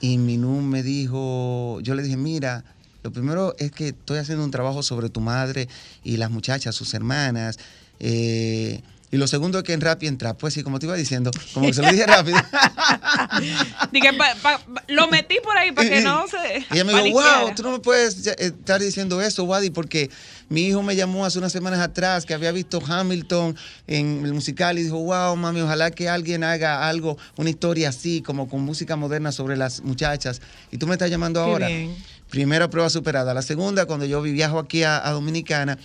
[0.00, 2.64] y Minú me dijo, yo le dije, mira,
[3.04, 5.68] lo primero es que estoy haciendo un trabajo sobre tu madre
[6.02, 7.58] y las muchachas, sus hermanas.
[8.00, 8.80] eh,
[9.10, 10.94] y lo segundo es que en rap y en trap, pues sí, como te iba
[10.96, 12.36] diciendo, como que se lo dije rápido.
[13.92, 14.10] Dije,
[14.42, 16.58] pa- lo metí por ahí para que no se.
[16.70, 17.54] Y ella me dijo, wow, izquierda".
[17.54, 20.10] tú no me puedes eh, estar diciendo eso, Wadi, porque
[20.48, 24.78] mi hijo me llamó hace unas semanas atrás que había visto Hamilton en el musical
[24.78, 28.96] y dijo, wow, mami, ojalá que alguien haga algo, una historia así, como con música
[28.96, 30.40] moderna sobre las muchachas.
[30.70, 31.68] Y tú me estás llamando Qué ahora.
[31.68, 31.94] bien.
[32.30, 33.32] Primera prueba superada.
[33.32, 35.78] La segunda, cuando yo viajo aquí a, a Dominicana,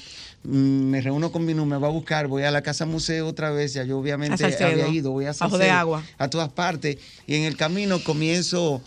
[0.44, 0.50] mm,
[0.90, 3.74] me reúno con mi me va a buscar, voy a la casa museo otra vez,
[3.74, 6.04] ya yo obviamente Salcedo, había ido, voy a Bajo de Salcedo, agua.
[6.18, 6.98] a todas partes.
[7.28, 8.82] Y en el camino comienzo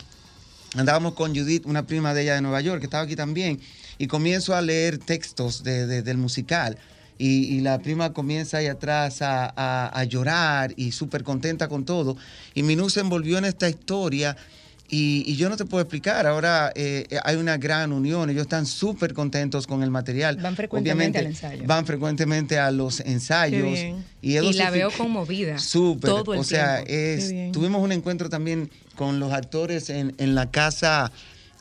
[0.75, 3.59] andábamos con Judith, una prima de ella de Nueva York, que estaba aquí también,
[3.97, 6.77] y comienzo a leer textos de- de- del musical.
[7.19, 11.85] Y, y la prima comienza ahí atrás a, a- a llorar y súper contenta con
[11.85, 12.17] todo.
[12.53, 14.35] Y Minú se envolvió en esta historia
[14.89, 16.25] y, y yo no te puedo explicar.
[16.27, 20.37] Ahora eh, hay una gran unión, ellos están súper contentos con el material.
[20.37, 21.67] Van frecuentemente Obviamente, al ensayo.
[21.67, 23.77] Van frecuentemente a los ensayos.
[24.21, 25.59] Y la veo conmovida.
[25.59, 26.09] Súper.
[26.09, 30.49] Todo el o sea, es- tuvimos un encuentro también con los actores en, en la
[30.51, 31.11] casa,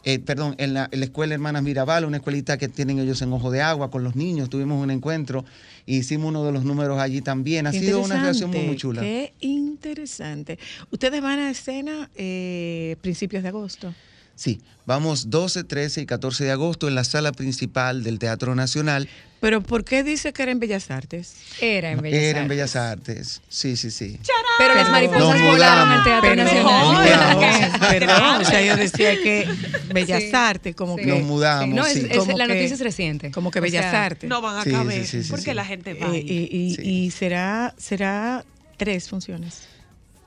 [0.04, 3.32] eh, perdón, en la, en la escuela Hermanas Mirabal, una escuelita que tienen ellos en
[3.32, 4.50] Ojo de Agua con los niños.
[4.50, 5.44] Tuvimos un encuentro,
[5.86, 7.66] e hicimos uno de los números allí también.
[7.66, 9.00] Ha sido una relación muy chula.
[9.00, 10.58] Qué interesante.
[10.90, 13.94] Ustedes van a escena eh, principios de agosto.
[14.34, 19.08] Sí, vamos 12, 13 y 14 de agosto en la sala principal del Teatro Nacional.
[19.40, 21.34] Pero ¿por qué dice que era en Bellas Artes?
[21.60, 22.48] Era en Bellas Era en Artes.
[22.48, 23.42] Bellas Artes.
[23.48, 24.18] Sí, sí, sí.
[24.58, 27.04] Pero las mariposas volaron al Teatro Pero Nacional.
[27.04, 29.48] perdón, perdón, o sea, yo decía que
[29.92, 31.02] Bellas Sí, Artes, como sí.
[31.02, 31.08] que...
[31.10, 32.06] Nos mudamos, No, es, sí.
[32.08, 33.30] es- Como la que- noticia es reciente.
[33.32, 34.30] Como que O Bellas sea, Artes.
[34.30, 35.02] No van a caber.
[35.04, 35.54] sí, sí, sí, porque sí.
[35.54, 36.14] la gente va.
[36.14, 36.82] Eh, y, y- Sí.
[36.82, 38.44] y será, será
[38.76, 39.62] tres funciones.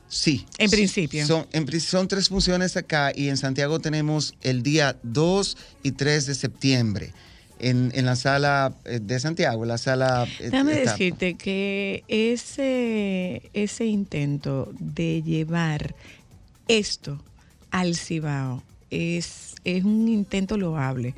[0.08, 0.46] Sí.
[0.58, 1.26] En principio.
[1.26, 5.92] Son, en pri- son tres funciones acá y en Santiago tenemos el día 2 y
[5.92, 7.14] 3 de septiembre
[7.60, 10.28] en, en la sala eh, de Santiago, en la sala...
[10.40, 15.96] eh, Déjame está- decirte que ese, ese intento de llevar
[16.68, 17.22] esto
[17.72, 21.16] al Cibao es, es un intento loable.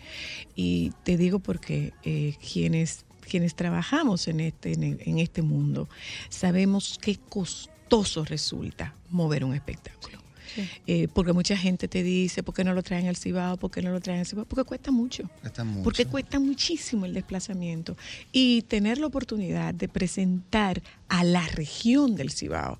[0.56, 5.90] Y te digo porque eh, quienes, quienes trabajamos en este, en, este mundo
[6.30, 7.18] sabemos qué
[7.88, 10.18] costoso resulta mover un espectáculo.
[10.88, 13.58] Eh, porque mucha gente te dice, ¿por qué no lo traen al Cibao?
[13.58, 14.46] ¿Por qué no lo traen al Cibao?
[14.46, 15.30] Porque cuesta mucho.
[15.42, 15.84] Cuesta mucho.
[15.84, 17.96] Porque cuesta muchísimo el desplazamiento.
[18.32, 22.80] Y tener la oportunidad de presentar a la región del Cibao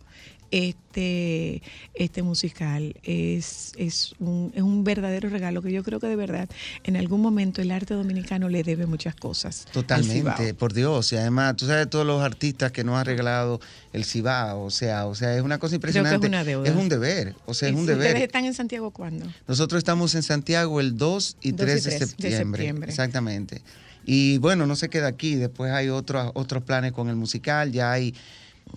[0.52, 1.62] este,
[1.94, 6.50] este musical es, es, un, es un verdadero regalo que yo creo que de verdad
[6.84, 9.66] en algún momento el arte dominicano le debe muchas cosas.
[9.68, 11.12] al Totalmente, por Dios.
[11.12, 13.60] Y además, tú sabes todos los artistas que nos han regalado
[13.94, 14.64] el Cibao.
[14.64, 16.28] O sea, o sea, es una cosa Creo que es impresionante.
[16.28, 16.70] una deuda.
[16.70, 17.36] Es un deber.
[17.46, 18.22] O sea, es ¿Y un ¿Ustedes deber.
[18.24, 19.26] están en Santiago cuándo?
[19.48, 22.38] Nosotros estamos en Santiago el 2 y 2 y 3 de 3 de septiembre.
[22.64, 22.90] septiembre.
[22.90, 23.62] Exactamente.
[24.06, 25.36] Y bueno, no se queda aquí.
[25.36, 27.72] Después hay otros, otros planes con el musical.
[27.74, 28.16] Ya hay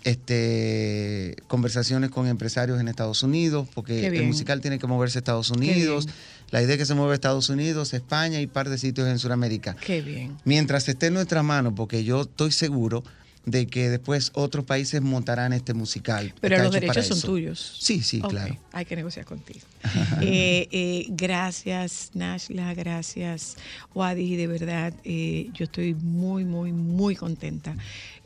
[0.05, 5.51] este, conversaciones con empresarios en Estados Unidos, porque el musical tiene que moverse a Estados
[5.51, 6.09] Unidos.
[6.51, 9.09] La idea es que se mueva a Estados Unidos, España y un par de sitios
[9.09, 9.77] en Sudamérica.
[9.77, 10.37] Qué bien.
[10.45, 13.05] Mientras esté en nuestras manos, porque yo estoy seguro
[13.47, 16.35] de que después otros países montarán este musical.
[16.41, 17.27] Pero los derechos son eso.
[17.27, 17.77] tuyos.
[17.81, 18.57] Sí, sí, claro.
[18.73, 19.61] Hay que negociar contigo.
[20.23, 23.57] Eh, eh, gracias, Nashla, gracias,
[23.95, 24.37] Wadi.
[24.37, 27.75] De verdad, eh, yo estoy muy, muy, muy contenta.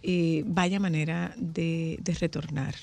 [0.06, 2.74] Eh, vaya manera de, de retornar.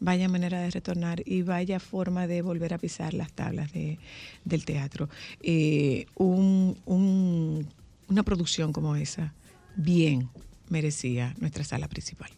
[0.00, 3.98] Vaya manera de retornar y vaya forma de volver a pisar las tablas de-
[4.44, 5.08] del teatro.
[5.40, 7.68] Eh, un- un-
[8.08, 9.32] una producción como esa,
[9.76, 10.28] bien
[10.68, 12.30] merecía nuestra sala principal,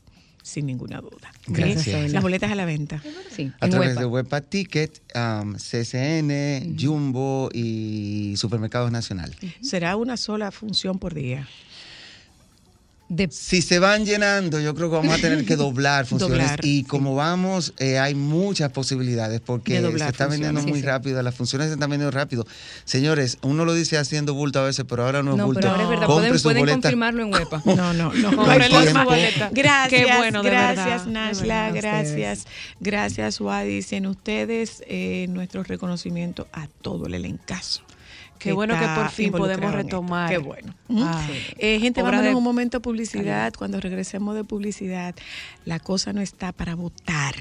[0.43, 1.33] sin ninguna duda.
[1.47, 1.91] Gracias, ¿Sí?
[1.93, 2.09] Sonia.
[2.09, 3.03] Las boletas a la venta.
[3.35, 9.35] Sí, A en través de Huepa Ticket, um, CCN, Jumbo y Supermercados Nacional.
[9.63, 11.49] Será una sola función por día.
[13.09, 16.39] De- Si se van llenando, yo creo que vamos a tener que doblar funciones.
[16.39, 16.85] Doblar, y sí.
[16.85, 20.87] como vamos, eh, hay muchas posibilidades porque se está vendiendo muy Sí, sí.
[20.87, 22.45] rápido, las funciones se están vendiendo rápido.
[22.85, 25.61] Señores, uno lo dice haciendo bulto a veces, pero ahora no es No, bulto.
[25.61, 26.07] pero ahora es verdad.
[26.07, 26.77] Compre Pueden, su pueden boleta.
[26.81, 27.63] confirmarlo en Huepa.
[27.77, 28.33] No, no, no.
[28.33, 28.57] Forma.
[28.59, 29.11] tiempo.
[29.53, 32.47] Gracias, Qué bueno, de gracias, Nashla, gracias,
[32.81, 33.93] gracias, Wadis.
[33.93, 37.83] En ustedes, eh, nuestro reconocimiento a todo el elencazo.
[38.39, 40.31] Qué bueno que por fin podemos retomar.
[40.31, 40.75] Qué bueno.
[40.91, 41.27] Ah,
[41.59, 43.53] Eh, gente, vámonos de un momento de publicidad.
[43.57, 45.15] Cuando regresemos de publicidad,
[45.65, 47.35] la cosa no está para votar.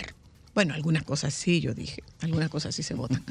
[0.54, 3.22] Bueno, algunas cosas sí, yo dije, algunas cosas sí se votan,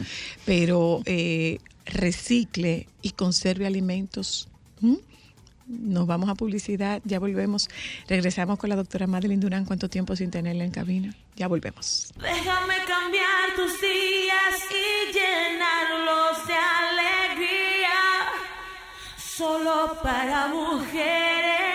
[0.45, 4.49] pero eh, recicle y conserve alimentos.
[4.83, 4.99] ¿m?
[5.67, 7.71] Nos vamos a publicidad, ya volvemos.
[8.09, 9.65] Regresamos con la doctora Madeline Durán.
[9.65, 11.15] ¿Cuánto tiempo sin tenerla en cabina?
[11.37, 12.13] Ya volvemos.
[12.21, 16.24] Déjame cambiar tus días y llenarlos
[19.37, 21.74] Solo para mujeres.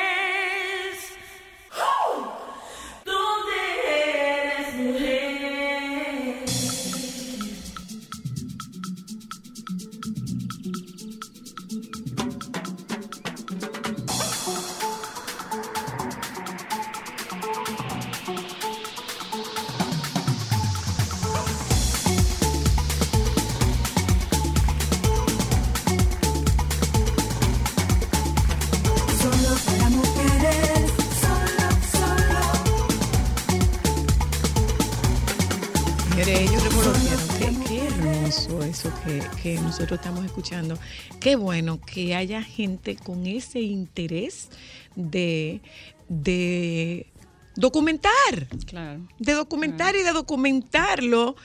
[39.56, 40.78] Que, nosotros estamos escuchando.
[41.20, 44.50] Qué bueno que haya gente con ese interés
[44.96, 45.62] de,
[46.08, 47.08] de
[47.56, 48.48] documentar.
[48.66, 49.02] Claro.
[49.18, 51.36] De documentar y de documentarlo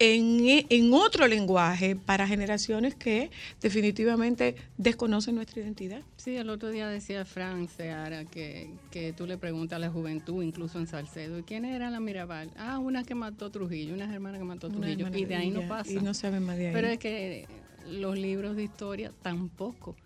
[0.00, 3.30] en, en otro lenguaje para generaciones que
[3.60, 6.00] definitivamente desconocen nuestra identidad.
[6.16, 10.42] Sí, el otro día decía Fran Seara que, que tú le preguntas a la juventud,
[10.42, 12.50] incluso en Salcedo, ¿y quién era la Mirabal?
[12.56, 15.06] Ah, una que mató Trujillo, una hermana que mató Trujillo.
[15.14, 15.92] Y de ahí no pasa.
[15.92, 16.72] y no saben más de ahí.
[16.72, 17.46] Pero es que
[17.90, 19.96] los libros de historia tampoco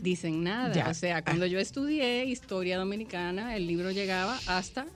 [0.00, 0.72] dicen nada.
[0.72, 0.88] Ya.
[0.88, 4.86] O sea, cuando yo estudié historia dominicana, el libro llegaba hasta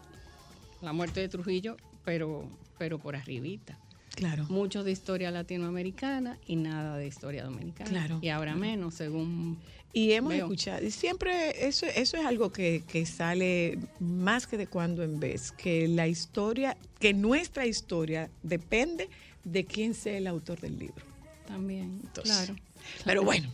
[0.83, 2.49] la muerte de Trujillo, pero,
[2.79, 3.77] pero por arribita.
[4.15, 4.47] Claro.
[4.49, 7.91] Mucho de historia latinoamericana y nada de historia dominicana.
[7.91, 8.61] Claro, Y ahora claro.
[8.61, 9.59] menos, según
[9.93, 10.47] Y hemos Veo.
[10.47, 15.21] escuchado, y siempre eso, eso es algo que, que sale más que de cuando en
[15.21, 19.09] vez, que la historia, que nuestra historia depende
[19.45, 21.05] de quién sea el autor del libro.
[21.47, 22.01] también.
[22.05, 22.57] Entonces, claro.
[23.05, 23.49] Pero bueno,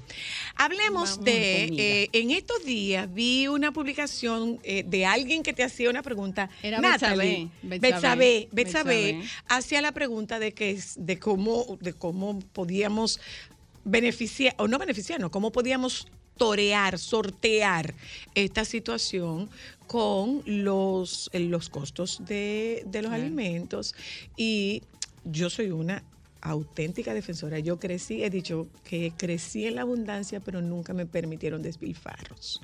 [0.56, 5.62] hablemos Vamos de, eh, en estos días vi una publicación eh, de alguien que te
[5.62, 6.50] hacía una pregunta.
[6.62, 9.22] Era Natalie, Betsabé, Betsabé.
[9.48, 13.20] hacía la pregunta de que de cómo, de cómo podíamos
[13.84, 16.06] beneficiar, o no beneficiarnos, cómo podíamos
[16.36, 17.94] torear, sortear
[18.34, 19.50] esta situación
[19.86, 23.24] con los, los costos de, de los Claro.
[23.24, 23.94] alimentos.
[24.36, 24.82] Y
[25.24, 26.02] yo soy una
[26.40, 27.58] auténtica defensora.
[27.58, 32.60] Yo crecí, he dicho que crecí en la abundancia, pero nunca me permitieron despilfarros.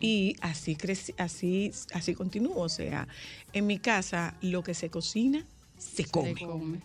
[0.00, 2.62] Y así crecí, así, así continúo.
[2.62, 3.08] O sea,
[3.52, 5.44] en mi casa lo que se cocina
[5.78, 6.34] se come.
[6.34, 6.80] Se come.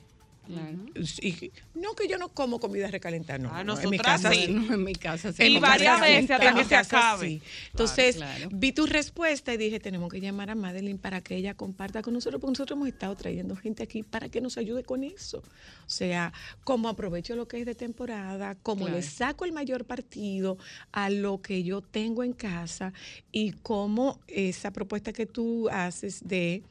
[0.45, 0.77] Claro.
[1.21, 3.49] Y no que yo no como comida recalentada, no.
[3.53, 4.47] Ah, no, en mi casa sí.
[4.49, 7.27] No, en mi casa Y varias veces hasta que se casa acabe.
[7.27, 7.41] sí.
[7.71, 8.49] Entonces, claro.
[8.51, 12.13] vi tu respuesta y dije, tenemos que llamar a Madeline para que ella comparta con
[12.13, 15.37] nosotros, porque nosotros hemos estado trayendo gente aquí para que nos ayude con eso.
[15.85, 16.33] O sea,
[16.65, 18.97] cómo aprovecho lo que es de temporada, cómo Claro.
[18.97, 20.57] le saco el mayor partido
[20.91, 22.91] a lo que yo tengo en casa
[23.31, 26.63] y cómo esa propuesta que tú haces de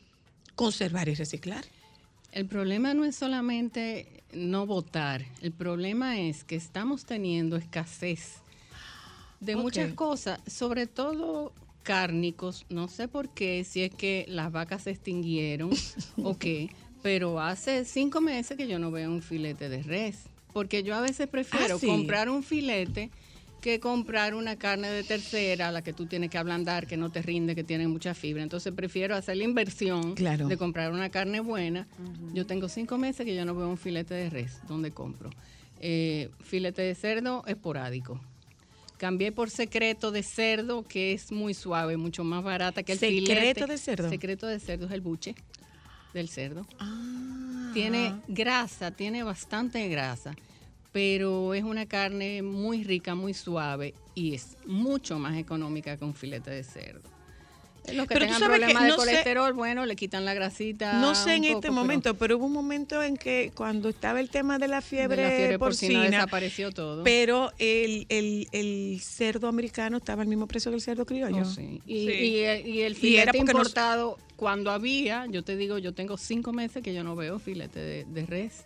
[0.55, 1.65] conservar y reciclar.
[2.33, 8.37] El problema no es solamente no votar, el problema es que estamos teniendo escasez
[9.41, 11.53] de muchas cosas, sobre todo
[11.83, 15.71] cárnicos, no sé por qué, si es que las vacas se extinguieron
[16.23, 16.71] o qué,
[17.03, 20.21] pero hace cinco meses que yo no veo un filete de res,
[20.55, 21.87] porque yo a veces prefiero Ah, sí.
[21.87, 23.11] comprar un filete
[23.63, 27.23] que comprar una carne de tercera, la que tú tienes que ablandar, que no te
[27.23, 28.43] rinde, que tiene mucha fibra.
[28.43, 30.49] Entonces prefiero hacer la inversión Claro.
[30.49, 31.87] de comprar una carne buena.
[32.35, 35.31] Yo tengo cinco meses que yo no veo un filete de res donde compro.
[35.81, 38.21] Eh, filete de cerdo esporádico.
[38.99, 43.27] Cambié por secreto de cerdo, que es muy suave, mucho más barata que el ¿Secreto
[43.33, 43.67] filete.
[43.67, 44.09] de cerdo?
[44.11, 45.35] Secreto de cerdo es el buche
[46.15, 46.67] del cerdo.
[46.79, 47.71] Ah.
[47.75, 50.37] Tiene grasa, tiene bastante grasa,
[50.93, 56.15] pero es una carne muy rica, muy suave y es mucho más económica que un
[56.15, 57.11] filete de cerdo.
[57.93, 60.25] Los que Pero tú tengan sabes que problemas de no sé- colesterol, bueno, le quitan
[60.25, 61.01] la grasita.
[61.01, 64.29] No sé en este pero momento, pero hubo un momento en que cuando estaba el
[64.31, 67.03] tema de la fiebre, de la fiebre porcina, porcina, desapareció todo.
[67.03, 71.43] pero el, el, el cerdo americano estaba al mismo precio que el cerdo criollo.
[71.43, 71.81] Oh, sí.
[71.85, 72.13] Y, Sí.
[72.13, 75.93] y el- y el Y era filete nos- importado, cuando había, yo te digo, yo
[75.93, 78.65] tengo cinco meses que yo no veo filete de, de res.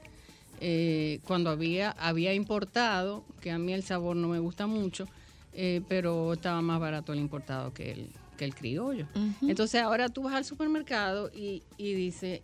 [0.61, 5.07] Eh, cuando había, había importado, que a mí el sabor no me gusta mucho,
[5.53, 9.07] eh, pero estaba más barato el importado que el, que el criollo.
[9.43, 12.41] Entonces ahora tú vas al supermercado y, y dices,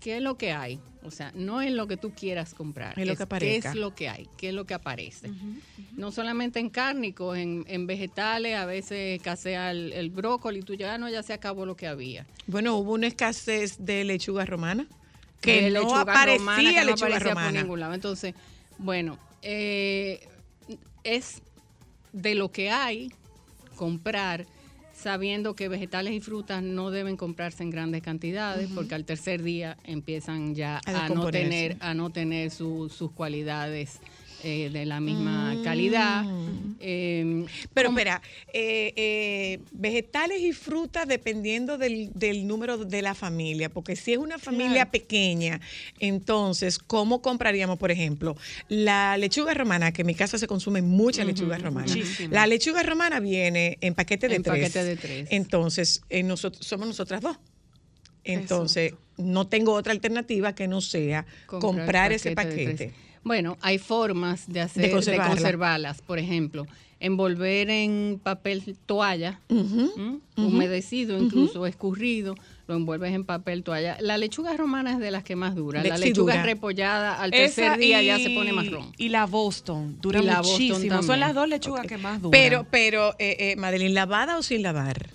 [0.00, 0.78] ¿qué es lo que hay?
[1.02, 3.70] O sea, no es lo que tú quieras comprar, Es lo que ¿Qué aparezca.
[3.70, 4.28] es lo que hay?
[4.36, 5.30] ¿Qué es lo que aparece?
[5.96, 10.94] No solamente en cárnicos, en, en vegetales, a veces escasea el, el brócoli, tú ya
[10.94, 12.26] "Ah, no, ya se acabó lo que había.
[12.46, 14.86] Bueno, hubo una escasez de lechuga romana
[15.40, 17.50] Que no aparecía romana, que no lechuga aparecía romana.
[17.50, 17.94] por ningún lado.
[17.94, 18.34] Entonces,
[18.78, 20.26] bueno, eh,
[21.04, 21.42] es
[22.12, 23.12] de lo que hay
[23.76, 24.46] comprar
[24.94, 29.76] sabiendo que vegetales y frutas no deben comprarse en grandes cantidades porque al tercer día
[29.84, 34.00] empiezan ya A a, no tener a no tener su- sus cualidades
[34.42, 35.62] eh, de la misma Mm.
[35.64, 36.24] calidad.
[36.80, 38.22] Eh, Pero espera,
[38.52, 44.18] eh, eh, vegetales y frutas dependiendo del, del número de la familia, porque si es
[44.18, 45.60] una familia pequeña,
[45.98, 48.36] entonces, ¿cómo compraríamos, por ejemplo,
[48.68, 51.92] la lechuga romana, que en mi casa se consume mucha lechuga romana?
[52.30, 54.60] La lechuga romana viene en paquete de En tres.
[54.60, 55.28] paquete de tres.
[55.30, 57.38] Entonces, eh, nosotros, somos nosotras dos.
[58.24, 62.92] Entonces, no tengo otra alternativa que no sea comprar, ese paquete.
[63.26, 65.34] Bueno, hay formas de hacer de, conservarla.
[65.34, 66.00] conservarlas.
[66.00, 66.64] Por ejemplo,
[67.00, 69.40] envolver en papel toalla,
[70.36, 72.36] humedecido, incluso escurrido,
[72.68, 73.96] lo envuelves en papel toalla.
[74.00, 75.82] La lechuga romana es de las que más dura.
[75.82, 76.44] La lechuga dura.
[76.44, 78.92] repollada al Esa tercer día ya y- se pone marrón.
[78.96, 80.78] Y la Boston dura Y la Boston muchísimo.
[80.78, 81.20] Son también.
[81.20, 82.30] las dos lechugas que más duran.
[82.30, 85.10] Pero, pero, eh, eh, Madeline, ¿lavada o sin lavar?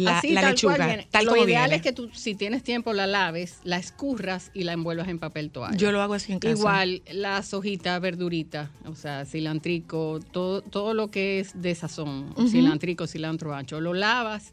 [0.00, 1.76] La, Así, la tal lechuga, cual tal lo como ideal viene.
[1.76, 5.50] es que tú, si tienes tiempo, la laves, la escurras y la envuelvas en papel
[5.50, 5.76] toalla.
[5.76, 6.54] Yo lo hago así en casa.
[6.54, 13.06] Igual las hojitas, verduritas, o sea, cilantrico, todo, todo lo que es de sazón, cilantrico,
[13.06, 14.52] cilantro ancho, lo lavas,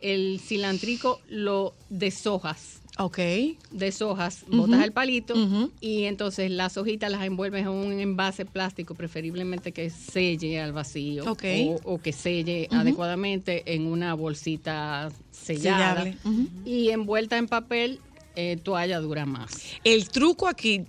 [0.00, 2.80] el cilantrico lo deshojas.
[2.98, 3.18] Ok.
[3.70, 4.56] Deshojas, Ujú.
[4.56, 5.34] botas el palito
[5.80, 11.30] y entonces las hojitas las envuelves en un envase plástico, preferiblemente que selle al vacío
[11.30, 11.44] Ok.
[11.58, 12.80] o, o que selle Ujú.
[12.80, 16.06] adecuadamente en una bolsita sellada
[16.64, 18.00] y envuelta en papel,
[18.34, 19.50] eh, toalla dura más.
[19.84, 20.84] El truco aquí,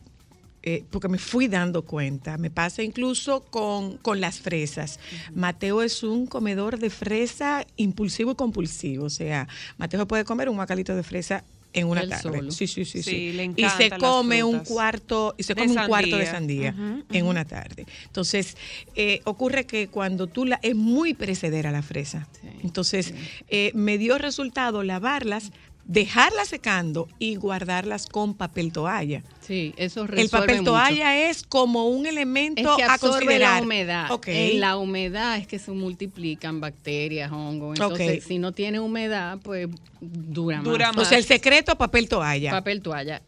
[0.63, 4.99] eh, porque me fui dando cuenta, me pasa incluso con, con las fresas.
[5.33, 9.05] Mateo es un comedor de fresa impulsivo y compulsivo.
[9.05, 9.47] O sea,
[9.77, 11.43] Mateo puede comer un macalito de fresa
[11.80, 12.21] en una Él tarde.
[12.39, 12.51] solo.
[12.51, 13.32] Sí, sí, sí, Sí, sí.
[13.34, 16.73] le y se come un cuarto, y se come un cuarto de sandía.
[17.11, 17.86] en una tarde.
[18.05, 18.57] Entonces,
[18.95, 22.28] eh, ocurre que cuando tú la es muy perecedera la fresa.
[22.63, 23.13] Entonces,
[23.49, 25.51] eh, me dio resultado lavarlas,
[25.88, 29.23] dejarlas secando y guardarlas con papel toalla.
[29.39, 30.71] Sí, eso El resuelve papel mucho.
[30.71, 33.55] toalla es como un es elemento que a considerar.
[33.59, 34.11] la humedad.
[34.11, 34.27] Ok.
[34.27, 37.79] En la humedad es que se multiplican bacterias, hongos.
[37.79, 38.27] Entonces, Ok.
[38.27, 39.67] si no tiene humedad, pues
[40.01, 41.05] dura, Dura más.
[41.07, 42.51] O sea, el secreto, papel toalla.
[42.51, 43.21] Papel toalla.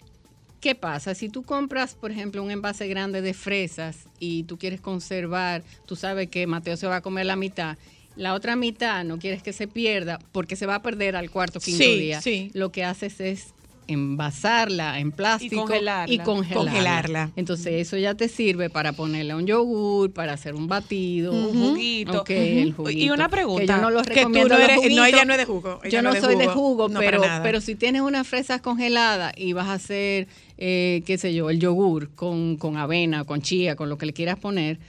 [0.60, 1.16] ¿Qué pasa?
[1.16, 5.96] Si tú compras, por ejemplo, un envase grande de fresas y tú quieres conservar, tú
[5.96, 7.78] sabes que Mateo se va a comer la mitad,
[8.16, 11.60] la otra mitad no quieres que se pierda porque se va a perder al cuarto
[11.60, 12.22] quinto Sí, día.
[12.22, 12.52] sí.
[12.54, 13.54] Lo que haces es
[13.88, 16.14] envasarla en plástico congelarla.
[16.14, 16.72] y congelarla.
[16.72, 17.32] Congelarla.
[17.36, 22.24] Entonces eso ya te sirve para ponerle un yogur, para hacer un batido, Un juguito.
[22.28, 23.00] El juguito.
[23.00, 24.56] Y una pregunta, Que yo no los que tú recomiendo
[24.96, 26.90] no ella no es de jugo, ella Yo no no es de soy de jugo,
[26.90, 31.34] no, pero, pero si tienes unas fresas congeladas y vas a hacer, eh, qué sé
[31.34, 34.80] yo, el yogur con, con avena, con chía, con lo que le quieras poner,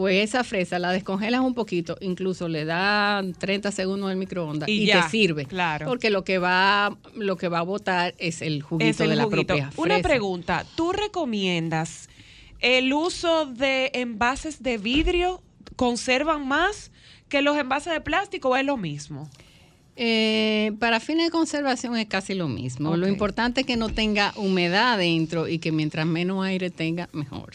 [0.00, 4.84] pues esa fresa la descongelas un poquito, incluso le das 30 segundos al microondas Y
[4.84, 5.44] y, ya, te sirve.
[5.44, 5.86] claro.
[5.86, 9.16] Porque lo que va, lo que va a botar es el juguito es el de
[9.16, 9.46] la juguito.
[9.54, 10.08] propia Una fresa.
[10.08, 12.08] pregunta, ¿tú recomiendas
[12.60, 15.42] el uso de envases de vidrio?
[15.76, 16.90] ¿Conservan más
[17.28, 19.28] que los envases de plástico o es lo mismo?
[19.96, 22.96] Eh, para fines de conservación es casi lo mismo.
[22.96, 27.50] Lo importante es que no tenga humedad dentro y que mientras menos aire tenga, mejor.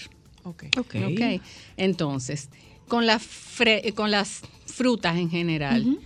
[0.46, 0.64] Ok.
[0.80, 0.96] Ok.
[1.12, 1.42] Ok.
[1.78, 2.50] Entonces,
[2.88, 5.98] con las, fre- con las frutas en general,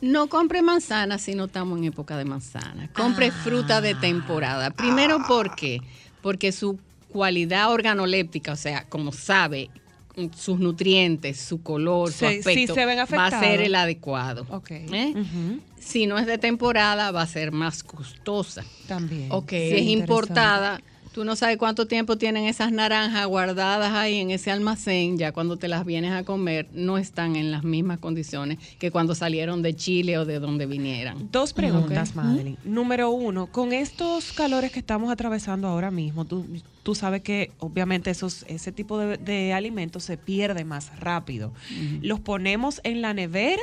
[0.00, 2.90] no compre manzanas si no estamos en época de manzana.
[2.92, 4.70] Compre fruta de temporada.
[4.70, 5.80] Primero, ¿por qué?
[6.22, 6.78] Porque su
[7.08, 9.70] cualidad organoléptica, o sea, como sabe,
[10.36, 14.46] sus nutrientes, su color, su Sí, sí aspecto, se ven va a ser el adecuado.
[14.50, 14.70] Ok.
[14.70, 15.14] ¿eh?
[15.78, 18.64] Si no es de temporada, va a ser más costosa.
[18.88, 19.28] También.
[19.30, 19.50] Ok.
[19.50, 20.80] Si es importada,
[21.12, 25.56] tú no sabes cuánto tiempo tienen esas naranjas guardadas ahí en ese almacén, ya cuando
[25.56, 29.74] te las vienes a comer, no están en las mismas condiciones que cuando salieron de
[29.76, 31.28] Chile o de donde vinieran.
[31.30, 32.16] Dos preguntas, Ok.
[32.16, 32.58] Madeline.
[32.64, 36.46] Número uno, con estos calores que estamos atravesando ahora mismo, tú,
[36.82, 41.52] tú sabes que obviamente esos, ese tipo de, de alimentos se pierde más rápido.
[42.00, 43.62] ¿Los ponemos en la nevera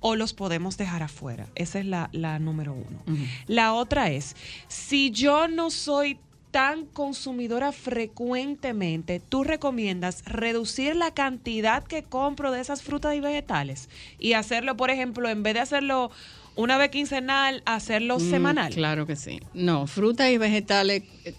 [0.00, 1.46] o los podemos dejar afuera?
[1.54, 3.18] Esa es la, la número uno.
[3.46, 4.34] La otra es,
[4.68, 6.18] si yo no soy
[6.50, 13.88] tan consumidora frecuentemente, ¿tú recomiendas reducir la cantidad que compro de esas frutas y vegetales?
[14.18, 16.10] Y hacerlo, por ejemplo, en vez de hacerlo
[16.54, 18.72] una vez quincenal, hacerlo Mm, semanal.
[18.74, 19.40] Claro que sí.
[19.54, 21.34] No, frutas y vegetales, eh,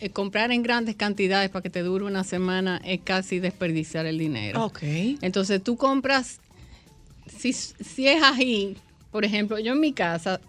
[0.00, 4.18] eh, comprar en grandes cantidades para que te dure una semana es casi desperdiciar el
[4.18, 4.64] dinero.
[4.64, 4.82] Ok.
[5.22, 6.40] Entonces tú compras,
[7.28, 8.76] si, si es ají,
[9.12, 10.40] por ejemplo, yo en mi casa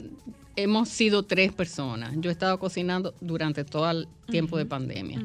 [0.63, 2.13] hemos sido tres personas.
[2.17, 5.21] Yo he estado cocinando durante todo el tiempo de pandemia.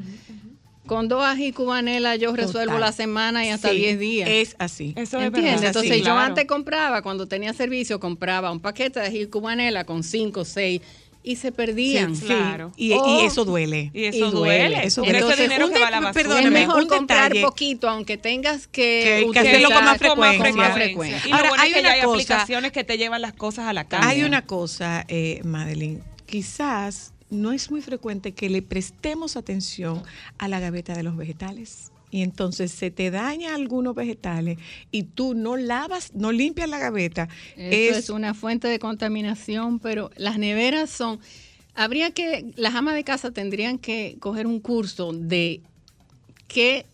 [0.86, 2.80] Con dos ají cubanela yo resuelvo Total.
[2.80, 4.28] la semana y hasta Sí, 10 días.
[4.30, 4.92] Es así.
[4.96, 5.54] Eso es ¿Entiendes?
[5.54, 5.66] verdad.
[5.68, 6.20] Entonces Sí, yo claro.
[6.20, 10.80] antes compraba, cuando tenía servicio, compraba un paquete de ají cubanela con cinco, seis
[11.26, 12.14] y se perdían.
[12.16, 12.72] Sí, Claro.
[12.76, 13.26] Y, y Oh.
[13.26, 13.90] eso duele.
[13.92, 14.86] Y eso Y duele.
[14.86, 15.18] Eso duele.
[15.18, 16.12] ese Entonces, dinero un que va a la basura.
[16.22, 17.42] perdóname, es mejor un comprar detalle.
[17.44, 20.44] poquito, aunque tengas que, Que- que hacerlo con más frecuencia.
[20.50, 21.22] con más frecuencia.
[21.26, 23.20] Y lo Ahora, bueno hay es que una ya hay cosa- aplicaciones que te llevan
[23.22, 24.08] las cosas a la casa.
[24.08, 30.02] Hay una cosa, eh, Madeline, quizás no es muy frecuente que le prestemos atención
[30.38, 31.90] a la gaveta de los vegetales.
[32.16, 34.56] Y entonces se te daña algunos vegetales
[34.90, 37.28] y tú no lavas, no limpias la gaveta.
[37.58, 41.20] Eso es, una fuente de contaminación, pero las neveras son.
[41.74, 42.54] Habría que.
[42.56, 45.60] Las amas de casa tendrían que coger un curso de
[46.48, 46.86] qué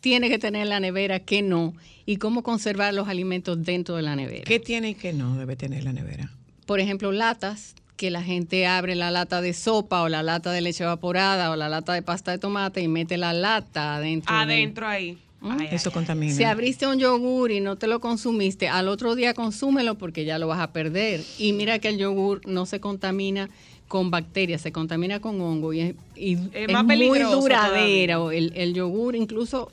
[0.00, 1.74] tiene que tener la nevera, qué no,
[2.06, 4.44] y cómo conservar los alimentos dentro de la nevera.
[4.44, 6.30] ¿Qué tiene y qué no debe tener la nevera?
[6.66, 10.62] Por ejemplo, latas, que la gente abre la lata de sopa o la lata de
[10.62, 14.34] leche evaporada o la lata de pasta de tomate y mete la lata adentro.
[14.34, 15.18] de- Adentro ahí.
[15.42, 15.94] Ay, Eso ay.
[15.94, 16.32] contamina.
[16.34, 20.38] Si abriste un yogur y no te lo consumiste, al otro día consúmelo porque ya
[20.38, 21.22] lo vas a perder.
[21.38, 23.50] Y mira que el yogur no se contamina
[23.88, 28.30] con bacterias, se contamina con hongo y es, y es más muy peligroso duradero.
[28.32, 29.70] El, el yogur, incluso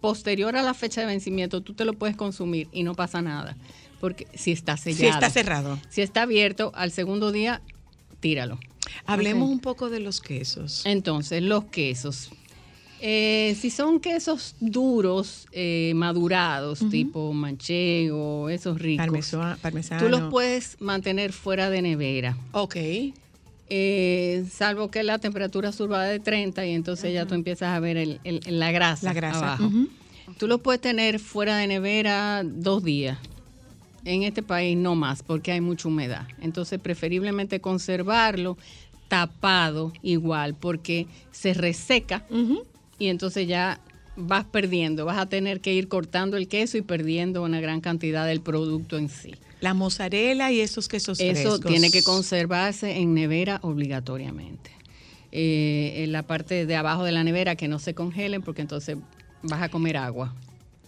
[0.00, 3.56] posterior a la fecha de vencimiento, tú te lo puedes consumir y no pasa nada.
[4.02, 5.00] Porque si está sellado.
[5.00, 5.78] Si está cerrado.
[5.88, 7.62] Si está abierto, al segundo día,
[8.20, 8.58] tíralo.
[9.06, 10.82] Hablemos un poco de los quesos.
[10.84, 12.30] Entonces, los quesos.
[13.00, 19.56] Eh, si son quesos duros, eh, madurados, tipo manchego, esos ricos, Parmesano.
[19.62, 20.02] parmesano.
[20.02, 22.36] tú los puedes mantener fuera de nevera.
[22.50, 22.76] Ok.
[23.68, 27.96] Eh, salvo que la temperatura suba de 30 y entonces ya tú empiezas a ver
[27.96, 29.54] el- el- la grasa, La grasa.
[29.54, 29.70] abajo.
[30.38, 33.18] Tú los puedes tener fuera de nevera dos días.
[34.04, 36.26] En este país no más, porque hay mucha humedad.
[36.40, 38.56] Entonces, preferiblemente conservarlo
[39.08, 42.24] tapado igual, porque se reseca
[42.98, 43.78] y entonces ya
[44.16, 45.04] vas perdiendo.
[45.04, 48.98] Vas a tener que ir cortando el queso y perdiendo una gran cantidad del producto
[48.98, 49.34] en sí.
[49.60, 51.60] La mozzarella y esos quesos Eso frescos.
[51.60, 54.70] tiene que conservarse en nevera obligatoriamente.
[55.30, 58.98] Eh, en la parte de abajo de la nevera que no se congelen porque entonces
[59.42, 60.34] vas a comer agua.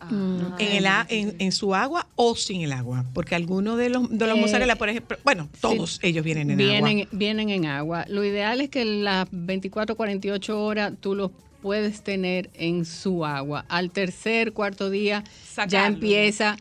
[0.09, 3.05] Mm, en, el, a- en, en su agua o sin el agua.
[3.15, 6.57] Porque algunos de los, de los Eh, mozzarella, por ejemplo, bueno, todos ellos vienen en
[6.59, 7.09] vienen, agua.
[7.13, 8.05] Vienen en agua.
[8.09, 11.31] Lo ideal es que las 24, 48 horas tú los
[11.63, 13.65] puedes tener en su agua.
[13.69, 15.25] Al tercer, cuarto día
[15.69, 16.57] ya empieza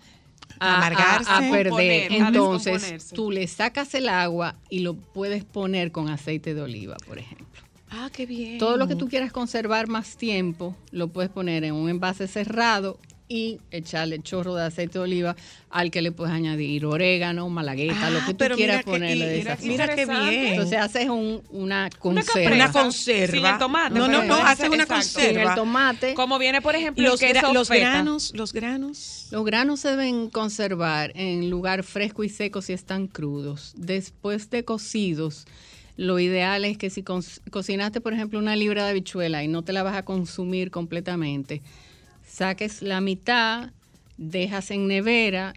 [0.59, 1.29] a, Amargarse.
[1.29, 2.11] a- a perder.
[2.13, 7.19] Entonces tú le sacas el agua y lo puedes poner con aceite de oliva, por
[7.19, 7.47] ejemplo.
[7.89, 8.57] Ah, qué bien.
[8.57, 12.97] Todo lo que tú quieras conservar más tiempo, lo puedes poner en un envase cerrado
[13.29, 15.35] y echarle chorro de aceite de oliva
[15.69, 19.25] al que le puedes añadir orégano, malagueta, lo Ah, que tú quieras mira que- ponerle
[19.25, 20.45] de mira, esa mira qué bien.
[20.53, 22.55] Entonces haces un- una conserva.
[22.55, 23.51] Una Sin conserva.
[23.53, 23.95] el tomate.
[23.97, 25.03] No, no, no, haces una exacto.
[25.03, 25.49] Sin conserva.
[25.51, 26.13] el tomate.
[26.13, 27.89] Como viene, por ejemplo, Los, el queso gra- los feta.
[27.89, 29.27] granos, los granos.
[29.31, 33.73] Los granos se deben conservar en lugar fresco y seco si están crudos.
[33.77, 35.45] Después de cocidos,
[35.97, 37.19] lo ideal es que si co-
[37.51, 41.61] cocinaste, por ejemplo, una libra de habichuela y no te la vas a consumir completamente,
[42.33, 43.69] saques la mitad,
[44.17, 45.53] dejas en nevera,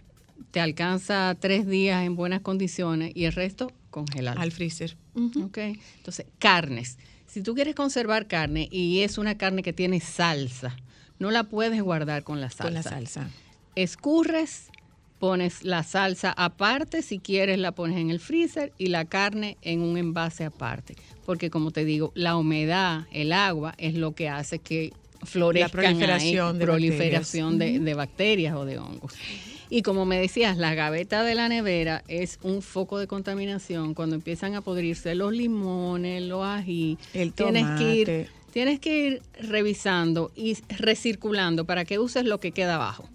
[0.51, 4.37] te alcanza tres días en buenas condiciones y el resto congelar.
[4.37, 4.95] Al freezer.
[5.43, 5.57] Ok.
[5.57, 6.99] Entonces, carnes.
[7.25, 10.77] Si tú quieres conservar carne y es una carne que tiene salsa,
[11.17, 12.63] no la puedes guardar con la salsa.
[12.63, 13.29] Con la salsa.
[13.75, 14.69] Escurres,
[15.17, 19.81] pones la salsa aparte, si quieres la pones en el freezer y la carne en
[19.81, 20.95] un envase aparte.
[21.25, 24.93] Porque como te digo, la humedad, el agua es lo que hace que
[25.27, 27.79] florezcan ahí, proliferación de proliferación bacterias.
[27.79, 29.13] de, de bacterias o de hongos.
[29.69, 34.15] Y como me decías, la gaveta de la nevera es un foco de contaminación cuando
[34.15, 36.97] empiezan a podrirse los limones, los ají.
[37.13, 42.51] El tienes que ir, tienes que ir revisando y recirculando para que uses lo que
[42.51, 43.09] queda abajo.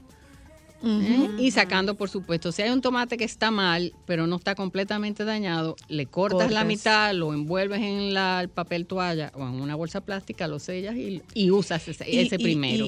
[0.85, 1.31] ¿Eh?
[1.39, 5.25] Y sacando, por supuesto, si hay un tomate que está mal, pero no está completamente
[5.25, 9.75] dañado, le cortas, la mitad, lo envuelves en la, el papel toalla o en una
[9.75, 12.87] bolsa plástica, lo sellas y, y usas ese, Y- ese y- primero.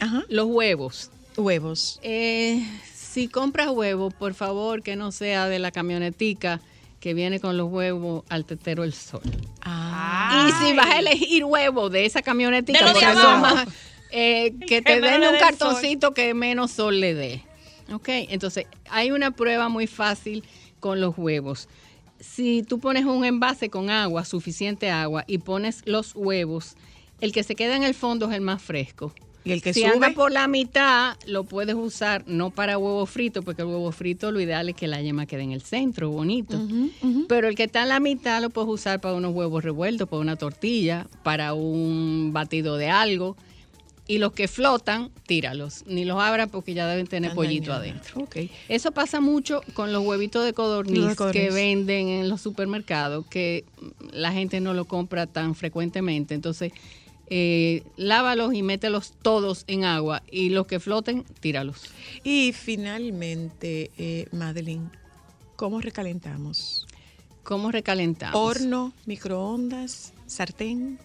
[0.00, 0.24] ajá.
[0.28, 1.10] Los huevos.
[1.36, 1.98] Huevos.
[2.02, 2.62] Eh,
[2.94, 6.60] si compras huevos, por favor, que no sea de la camionetica
[7.00, 9.22] que viene con los huevos al tetero el sol.
[9.60, 10.48] Ah.
[10.48, 13.40] Y si vas a elegir huevos de esa camionetica, De los de abajo.
[13.56, 13.68] más,
[14.12, 17.42] eh, que te den un cartoncito que menos sol le dé.
[17.92, 20.44] Ok, entonces hay una prueba muy fácil
[20.80, 21.68] con los huevos.
[22.20, 26.76] Si tú pones un envase con agua, suficiente agua, y pones los huevos,
[27.20, 29.12] el que se queda en el fondo es el más fresco.
[29.44, 29.90] Y el que si sube.
[29.90, 34.30] anda por la mitad, lo puedes usar no para huevo frito, porque el huevo frito
[34.30, 36.60] lo ideal es que la yema quede en el centro, bonito.
[37.28, 40.20] Pero el que está en la mitad lo puedes usar para unos huevos revueltos, para
[40.20, 43.36] una tortilla, para un batido de algo.
[44.08, 45.84] Y los que flotan, tíralos.
[45.86, 48.22] Ni los abras porque ya deben tener pollito adentro.
[48.22, 48.36] Ok.
[48.68, 51.42] Eso pasa mucho con los huevitos de codorniz, Los de codorniz.
[51.42, 53.64] que venden en los supermercados, que
[54.10, 56.34] la gente no lo compra tan frecuentemente.
[56.34, 56.72] Entonces,
[57.28, 61.82] eh, lávalos y mételos todos en agua y los que floten, tíralos.
[62.24, 64.90] Y finalmente, eh, Madeline,
[65.56, 66.86] ¿cómo recalentamos?
[67.44, 68.38] ¿Cómo recalentamos?
[68.38, 70.98] Horno, microondas, sartén.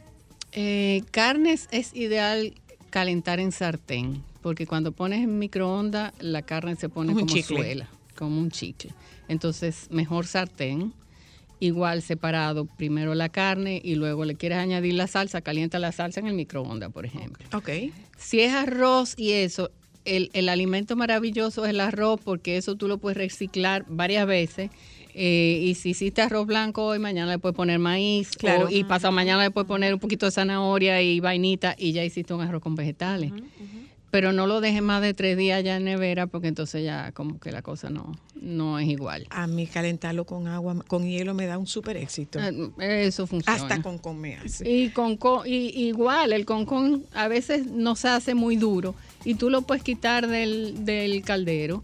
[0.51, 2.53] Eh, carnes es ideal
[2.97, 7.87] calentar en sartén, porque cuando pones en microondas la carne se pone Como suela,
[8.17, 8.89] como un chicle.
[9.27, 10.93] Entonces, mejor sartén,
[11.59, 16.21] igual separado, primero la carne y luego le quieres añadir la salsa, calienta la salsa
[16.21, 17.45] en el microondas, por ejemplo.
[17.53, 17.69] Ok.
[18.17, 19.69] Si es arroz y eso,
[20.03, 24.71] el, el alimento maravilloso es el arroz porque eso tú lo puedes reciclar varias veces.
[25.19, 28.29] Eh, y si hiciste arroz blanco hoy, mañana le puedes poner maíz.
[28.37, 28.67] Claro.
[28.67, 32.03] o- y pasado mañana le puedes poner un poquito de zanahoria y vainita y ya
[32.03, 33.31] hiciste un arroz con vegetales.
[34.09, 37.39] Pero no lo dejes más de tres días ya en nevera porque entonces ya como
[37.39, 39.25] que la cosa no, no es igual.
[39.31, 42.39] A mí calentarlo con agua, con hielo me da un súper éxito.
[42.39, 43.59] Eh, Eso funciona.
[43.61, 44.69] Hasta con con me hace.
[44.69, 48.95] Y con co- y, igual, el concón a veces no se hace muy duro
[49.25, 51.81] y tú lo puedes quitar del, del caldero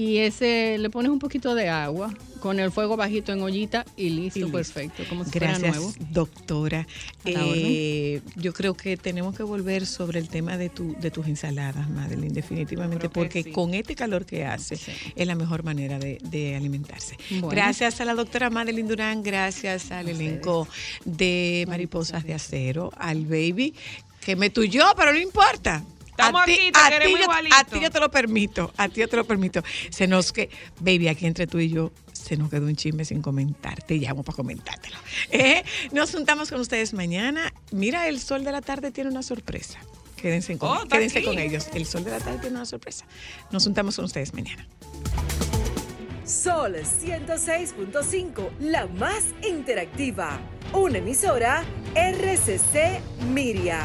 [0.00, 4.08] y ese le pones un poquito de agua con el fuego bajito en ollita y
[4.08, 4.56] listo, Y listo.
[4.56, 5.92] perfecto, como si fuera Gracias, nuevo.
[6.10, 6.86] doctora.
[7.26, 11.88] Eh, yo creo que tenemos que volver sobre el tema de, tu, de tus ensaladas,
[11.90, 13.52] Madeline, definitivamente, porque sí.
[13.52, 14.90] con este calor que hace Sí.
[15.14, 17.16] es la mejor manera de, de alimentarse.
[17.30, 17.48] Bueno.
[17.50, 20.66] Gracias a la doctora Madeline Durán, gracias al elenco
[21.04, 23.74] de Mariposas de Acero, al baby,
[24.24, 25.84] que me tuyó, pero no importa.
[26.20, 27.56] Estamos a ti, aquí, te a queremos ti yo- igualito.
[27.56, 29.62] a ti yo te lo permito, a ti yo te lo permito.
[29.90, 33.22] Se nos que, baby, aquí entre tú y yo, se nos quedó un chisme sin
[33.22, 33.82] comentar.
[33.82, 34.96] Te llamo para comentártelo.
[35.30, 37.52] Eh, Nos juntamos con ustedes mañana.
[37.72, 39.78] Mira, el sol de la tarde tiene una sorpresa.
[40.16, 41.68] Quédense, con, Oh, quédense con ellos.
[41.72, 43.06] El sol de la tarde tiene una sorpresa.
[43.50, 44.66] Nos juntamos con ustedes mañana.
[46.26, 50.38] Sol 106.5, la más interactiva.
[50.72, 51.64] Una emisora
[51.94, 53.00] RCC
[53.32, 53.80] Miria.